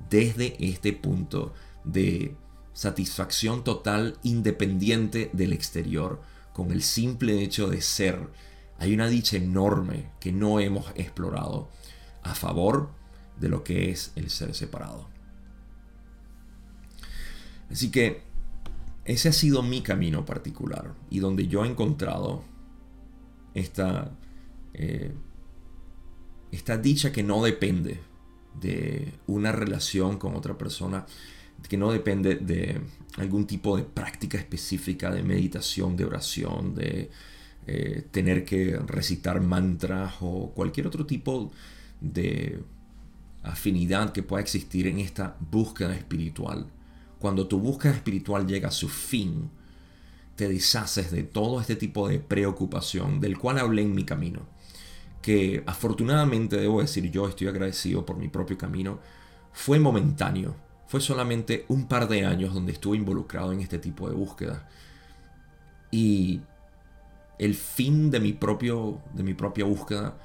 desde 0.08 0.56
este 0.58 0.92
punto 0.92 1.52
de 1.84 2.34
satisfacción 2.72 3.64
total 3.64 4.18
independiente 4.22 5.30
del 5.32 5.52
exterior, 5.52 6.20
con 6.52 6.70
el 6.70 6.82
simple 6.82 7.42
hecho 7.42 7.68
de 7.68 7.80
ser. 7.80 8.28
Hay 8.78 8.94
una 8.94 9.08
dicha 9.08 9.36
enorme 9.36 10.10
que 10.20 10.32
no 10.32 10.60
hemos 10.60 10.90
explorado 10.96 11.70
a 12.22 12.34
favor 12.34 12.90
de 13.40 13.48
lo 13.48 13.64
que 13.64 13.90
es 13.90 14.12
el 14.16 14.30
ser 14.30 14.54
separado. 14.54 15.08
Así 17.70 17.90
que 17.90 18.22
ese 19.04 19.28
ha 19.28 19.32
sido 19.32 19.62
mi 19.62 19.82
camino 19.82 20.24
particular 20.24 20.94
y 21.10 21.20
donde 21.20 21.46
yo 21.48 21.64
he 21.64 21.68
encontrado 21.68 22.44
esta, 23.54 24.12
eh, 24.74 25.12
esta 26.52 26.76
dicha 26.76 27.12
que 27.12 27.22
no 27.22 27.42
depende 27.42 28.00
de 28.60 29.14
una 29.26 29.52
relación 29.52 30.18
con 30.18 30.34
otra 30.34 30.56
persona 30.56 31.06
que 31.68 31.76
no 31.76 31.90
depende 31.90 32.36
de 32.36 32.80
algún 33.16 33.46
tipo 33.46 33.76
de 33.76 33.82
práctica 33.82 34.38
específica 34.38 35.10
de 35.10 35.22
meditación, 35.22 35.96
de 35.96 36.04
oración, 36.04 36.74
de 36.74 37.10
eh, 37.66 38.06
tener 38.12 38.44
que 38.44 38.78
recitar 38.86 39.40
mantras 39.40 40.14
o 40.20 40.52
cualquier 40.54 40.86
otro 40.86 41.04
tipo 41.04 41.50
de 42.00 42.62
afinidad 43.42 44.12
que 44.12 44.22
pueda 44.22 44.42
existir 44.42 44.86
en 44.86 44.98
esta 44.98 45.36
búsqueda 45.50 45.94
espiritual. 45.94 46.66
Cuando 47.18 47.48
tu 47.48 47.58
búsqueda 47.58 47.92
espiritual 47.94 48.46
llega 48.46 48.68
a 48.68 48.72
su 48.72 48.88
fin, 48.88 49.50
te 50.36 50.48
deshaces 50.48 51.10
de 51.10 51.22
todo 51.22 51.60
este 51.60 51.74
tipo 51.74 52.08
de 52.08 52.20
preocupación 52.20 53.20
del 53.20 53.38
cual 53.38 53.58
hablé 53.58 53.82
en 53.82 53.94
mi 53.94 54.04
camino. 54.04 54.42
Que 55.22 55.64
afortunadamente 55.66 56.56
debo 56.58 56.82
decir 56.82 57.10
yo 57.10 57.26
estoy 57.26 57.48
agradecido 57.48 58.06
por 58.06 58.16
mi 58.16 58.28
propio 58.28 58.56
camino. 58.56 59.00
Fue 59.52 59.80
momentáneo. 59.80 60.54
Fue 60.86 61.00
solamente 61.00 61.64
un 61.68 61.88
par 61.88 62.06
de 62.06 62.24
años 62.24 62.54
donde 62.54 62.72
estuve 62.72 62.96
involucrado 62.96 63.52
en 63.52 63.60
este 63.60 63.78
tipo 63.78 64.08
de 64.08 64.14
búsqueda. 64.14 64.68
Y 65.90 66.42
el 67.38 67.54
fin 67.54 68.10
de 68.10 68.20
mi, 68.20 68.32
propio, 68.32 69.00
de 69.14 69.22
mi 69.22 69.34
propia 69.34 69.64
búsqueda, 69.64 70.16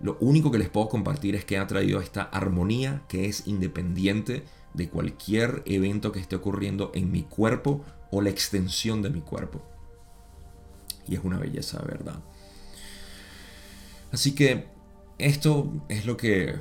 lo 0.00 0.16
único 0.20 0.50
que 0.50 0.58
les 0.58 0.68
puedo 0.68 0.88
compartir 0.88 1.34
es 1.34 1.44
que 1.44 1.58
ha 1.58 1.66
traído 1.66 2.00
esta 2.00 2.22
armonía 2.22 3.02
que 3.08 3.26
es 3.26 3.46
independiente 3.46 4.44
de 4.72 4.88
cualquier 4.88 5.62
evento 5.66 6.12
que 6.12 6.20
esté 6.20 6.36
ocurriendo 6.36 6.90
en 6.94 7.10
mi 7.10 7.22
cuerpo 7.22 7.84
o 8.10 8.22
la 8.22 8.30
extensión 8.30 9.02
de 9.02 9.10
mi 9.10 9.20
cuerpo. 9.20 9.62
Y 11.06 11.16
es 11.16 11.24
una 11.24 11.38
belleza, 11.38 11.82
verdad. 11.82 12.20
Así 14.12 14.34
que 14.34 14.68
esto 15.18 15.84
es 15.88 16.06
lo 16.06 16.16
que 16.16 16.54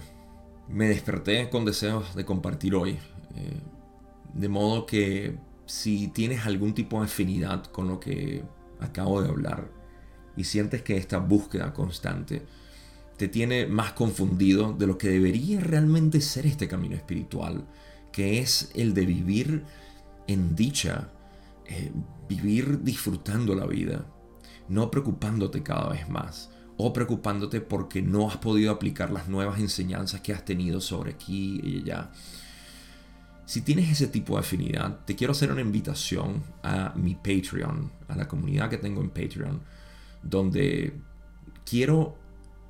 me 0.68 0.88
desperté 0.88 1.50
con 1.50 1.66
deseos 1.66 2.16
de 2.16 2.26
compartir 2.26 2.76
hoy. 2.76 2.98
Eh, 3.36 3.62
de 4.34 4.50
modo 4.50 4.86
que 4.86 5.38
si 5.66 6.08
tienes 6.10 6.46
algún 6.46 6.74
tipo 6.74 7.00
de 7.00 7.06
afinidad 7.06 7.66
con 7.66 7.88
lo 7.88 8.00
que 8.00 8.44
acabo 8.80 9.22
de 9.22 9.30
hablar 9.30 9.79
y 10.40 10.46
sientes 10.46 10.84
que 10.84 10.96
esta 10.96 11.18
búsqueda 11.18 11.74
constante 11.74 12.46
te 13.18 13.28
tiene 13.28 13.68
más 13.68 13.92
confundido 13.92 14.72
de 14.72 14.88
lo 14.88 14.98
que 14.98 15.10
debería 15.10 15.60
realmente 15.60 16.22
ser 16.22 16.46
este 16.46 16.70
camino 16.70 16.96
espiritual, 16.96 17.66
que 18.14 18.40
es 18.40 18.72
el 18.74 18.94
de 18.94 19.06
vivir 19.06 19.66
en 20.28 20.56
dicha, 20.56 21.10
eh, 21.66 21.92
vivir 22.30 22.82
disfrutando 22.84 23.54
la 23.54 23.66
vida, 23.66 24.06
no 24.70 24.90
preocupándote 24.90 25.62
cada 25.62 25.90
vez 25.90 26.08
más 26.08 26.50
o 26.78 26.94
preocupándote 26.94 27.60
porque 27.60 28.02
no 28.02 28.30
has 28.30 28.38
podido 28.38 28.72
aplicar 28.72 29.12
las 29.12 29.28
nuevas 29.28 29.60
enseñanzas 29.60 30.22
que 30.22 30.32
has 30.32 30.46
tenido 30.46 30.80
sobre 30.80 31.12
aquí 31.12 31.60
y 31.62 31.82
allá. 31.82 32.12
Si 33.46 33.60
tienes 33.60 33.92
ese 33.92 34.08
tipo 34.08 34.36
de 34.36 34.40
afinidad, 34.40 35.00
te 35.04 35.18
quiero 35.18 35.32
hacer 35.32 35.52
una 35.52 35.60
invitación 35.60 36.42
a 36.64 36.94
mi 36.96 37.16
Patreon, 37.16 37.92
a 38.08 38.16
la 38.16 38.26
comunidad 38.30 38.70
que 38.70 38.78
tengo 38.78 39.02
en 39.02 39.10
Patreon, 39.10 39.60
donde 40.24 41.00
quiero 41.66 42.18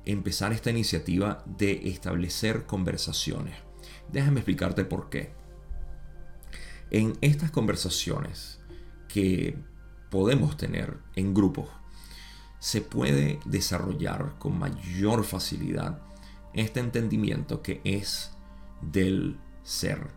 empezar 0.04 0.52
esta 0.52 0.70
iniciativa 0.70 1.44
de 1.46 1.88
establecer 1.88 2.66
conversaciones. 2.66 3.56
Déjame 4.12 4.40
explicarte 4.40 4.84
por 4.84 5.08
qué. 5.08 5.32
En 6.90 7.16
estas 7.20 7.50
conversaciones 7.50 8.60
que 9.08 9.56
podemos 10.10 10.56
tener 10.56 10.98
en 11.14 11.34
grupos, 11.34 11.68
se 12.58 12.82
puede 12.82 13.40
desarrollar 13.46 14.34
con 14.38 14.58
mayor 14.58 15.24
facilidad 15.24 16.02
este 16.52 16.80
entendimiento 16.80 17.62
que 17.62 17.80
es 17.84 18.32
del 18.82 19.38
ser, 19.62 20.08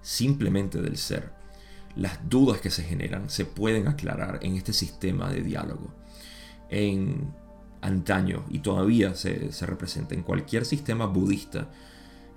simplemente 0.00 0.80
del 0.80 0.96
ser. 0.96 1.32
Las 1.96 2.28
dudas 2.28 2.60
que 2.60 2.70
se 2.70 2.84
generan 2.84 3.28
se 3.28 3.44
pueden 3.44 3.88
aclarar 3.88 4.38
en 4.42 4.54
este 4.54 4.72
sistema 4.72 5.30
de 5.30 5.42
diálogo. 5.42 5.92
En 6.70 7.34
antaño 7.82 8.44
y 8.50 8.60
todavía 8.60 9.14
se, 9.14 9.50
representa 9.66 10.14
en 10.14 10.22
cualquier 10.22 10.64
sistema 10.64 11.06
budista, 11.06 11.68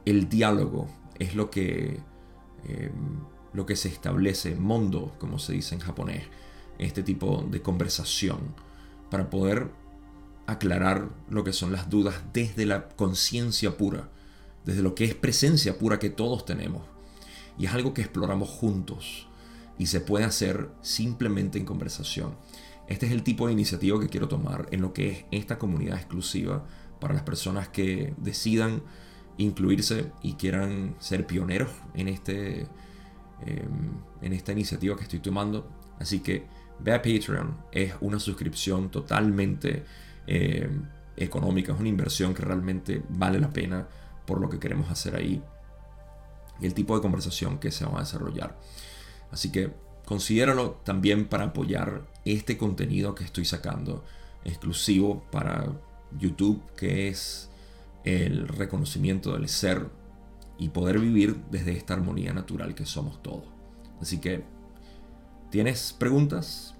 el 0.06 0.30
diálogo 0.30 0.88
es 1.20 1.36
lo 1.36 1.50
que, 1.50 2.00
em, 2.68 3.20
lo 3.54 3.66
que 3.66 3.76
se 3.76 3.90
establece, 3.90 4.56
mondo, 4.56 5.16
como 5.20 5.40
se 5.40 5.54
dice 5.54 5.76
en 5.76 5.82
japonés, 5.82 6.24
este 6.80 7.04
tipo 7.04 7.46
de 7.50 7.62
conversación, 7.62 8.40
para 9.10 9.30
poder 9.30 9.70
aclarar 10.48 11.10
lo 11.30 11.44
que 11.44 11.54
son 11.54 11.72
las 11.72 11.90
dudas 11.90 12.16
desde 12.34 12.66
la 12.66 12.90
conciencia 12.90 13.78
pura, 13.78 14.10
desde 14.66 14.82
lo 14.82 14.96
que 14.96 15.06
es 15.06 15.16
presencia 15.16 15.78
pura 15.78 16.00
que 16.00 16.10
todos 16.10 16.46
tenemos. 16.46 16.84
Y 17.58 17.66
es 17.66 17.74
algo 17.74 17.94
que 17.94 18.02
exploramos 18.02 18.50
juntos 18.50 19.28
y 19.78 19.88
se 19.88 20.02
puede 20.02 20.26
hacer 20.26 20.70
simplemente 20.82 21.58
en 21.58 21.66
conversación. 21.66 22.36
Este 22.88 23.06
es 23.06 23.12
el 23.12 23.24
tipo 23.24 23.48
de 23.48 23.54
iniciativa 23.54 24.00
que 24.00 24.10
quiero 24.10 24.28
tomar 24.28 24.68
en 24.72 24.82
lo 24.82 24.94
que 24.94 25.12
es 25.12 25.26
esta 25.32 25.58
comunidad 25.58 25.98
exclusiva 25.98 26.66
para 27.00 27.14
las 27.14 27.24
personas 27.24 27.70
que 27.70 28.14
decidan 28.18 28.84
incluirse 29.38 30.12
y 30.22 30.34
quieran 30.34 30.96
ser 31.00 31.26
pioneros 31.26 31.70
en, 31.96 32.08
este, 32.08 32.68
em, 33.46 34.02
en 34.22 34.34
esta 34.34 34.52
iniciativa 34.52 34.96
que 34.96 35.04
estoy 35.04 35.20
tomando. 35.20 35.70
Así 36.00 36.20
que 36.20 36.46
ve 36.80 36.94
a 36.94 37.02
Patreon, 37.02 37.58
es 37.72 37.94
una 38.02 38.20
suscripción 38.20 38.90
totalmente 38.92 39.86
em, 40.28 40.88
económica, 41.18 41.74
es 41.74 41.80
una 41.80 41.90
inversión 41.90 42.34
que 42.34 42.44
realmente 42.44 43.04
vale 43.10 43.40
la 43.40 43.50
pena 43.50 43.88
por 44.26 44.40
lo 44.40 44.50
que 44.50 44.60
queremos 44.60 44.90
hacer 44.90 45.16
ahí 45.16 45.42
y 46.60 46.66
el 46.66 46.74
tipo 46.74 46.96
de 46.96 47.02
conversación 47.02 47.60
que 47.60 47.72
se 47.72 47.86
va 47.86 47.98
a 47.98 48.00
desarrollar. 48.02 48.58
Así 49.32 49.52
que 49.52 49.74
considéralo 50.06 50.72
también 50.84 51.28
para 51.28 51.46
apoyar 51.46 52.08
este 52.26 52.58
contenido 52.58 53.16
que 53.16 53.24
estoy 53.24 53.46
sacando 53.46 54.04
exclusivo 54.44 55.24
para 55.32 55.72
YouTube, 56.18 56.62
que 56.76 57.08
es 57.08 57.50
el 58.04 58.48
reconocimiento 58.48 59.34
del 59.34 59.48
ser 59.48 59.90
y 60.58 60.70
poder 60.70 61.00
vivir 61.00 61.38
desde 61.50 61.72
esta 61.72 61.94
armonía 61.94 62.34
natural 62.34 62.76
que 62.76 62.86
somos 62.86 63.22
todos. 63.24 63.46
Así 64.02 64.20
que, 64.20 64.44
¿tienes 65.50 65.94
preguntas? 65.94 66.76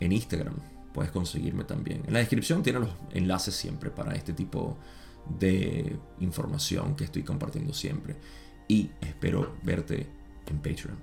En 0.00 0.12
Instagram 0.12 0.54
puedes 0.92 1.10
conseguirme 1.10 1.64
también. 1.64 2.02
En 2.06 2.12
la 2.12 2.20
descripción 2.20 2.62
tiene 2.62 2.80
los 2.80 2.90
enlaces 3.12 3.54
siempre 3.54 3.90
para 3.90 4.14
este 4.14 4.32
tipo 4.32 4.76
de 5.38 5.98
información 6.20 6.94
que 6.94 7.04
estoy 7.04 7.22
compartiendo 7.22 7.72
siempre. 7.72 8.16
Y 8.68 8.90
espero 9.00 9.56
verte 9.62 10.06
en 10.46 10.58
Patreon. 10.58 10.98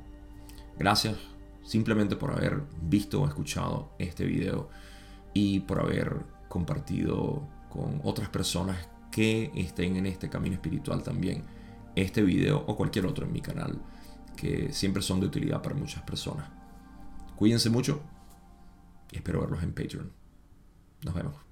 Gracias 0.78 1.35
simplemente 1.66 2.16
por 2.16 2.32
haber 2.32 2.62
visto 2.82 3.22
o 3.22 3.28
escuchado 3.28 3.92
este 4.00 4.26
video 4.26 4.70
y 5.34 5.60
por 5.62 5.82
haber 5.82 6.16
compartido 6.48 7.48
con 7.70 8.00
otras 8.04 8.30
personas 8.30 8.88
que 9.12 9.52
estén 9.56 9.96
en 9.98 10.06
este 10.06 10.30
camino 10.30 10.56
espiritual 10.56 11.04
también 11.04 11.44
este 11.96 12.22
video 12.22 12.64
o 12.68 12.76
cualquier 12.76 13.06
otro 13.06 13.26
en 13.26 13.34
mi 13.34 13.42
canal 13.42 13.82
que 14.36 14.72
siempre 14.72 15.02
son 15.02 15.20
de 15.20 15.28
utilidad 15.28 15.62
para 15.62 15.76
muchas 15.76 16.04
personas. 16.04 16.48
Cuídense 17.36 17.70
mucho 17.70 18.02
y 19.12 19.18
espero 19.18 19.42
verlos 19.42 19.64
en 19.64 19.74
Patreon. 19.74 20.12
Nos 21.04 21.14
vemos. 21.14 21.45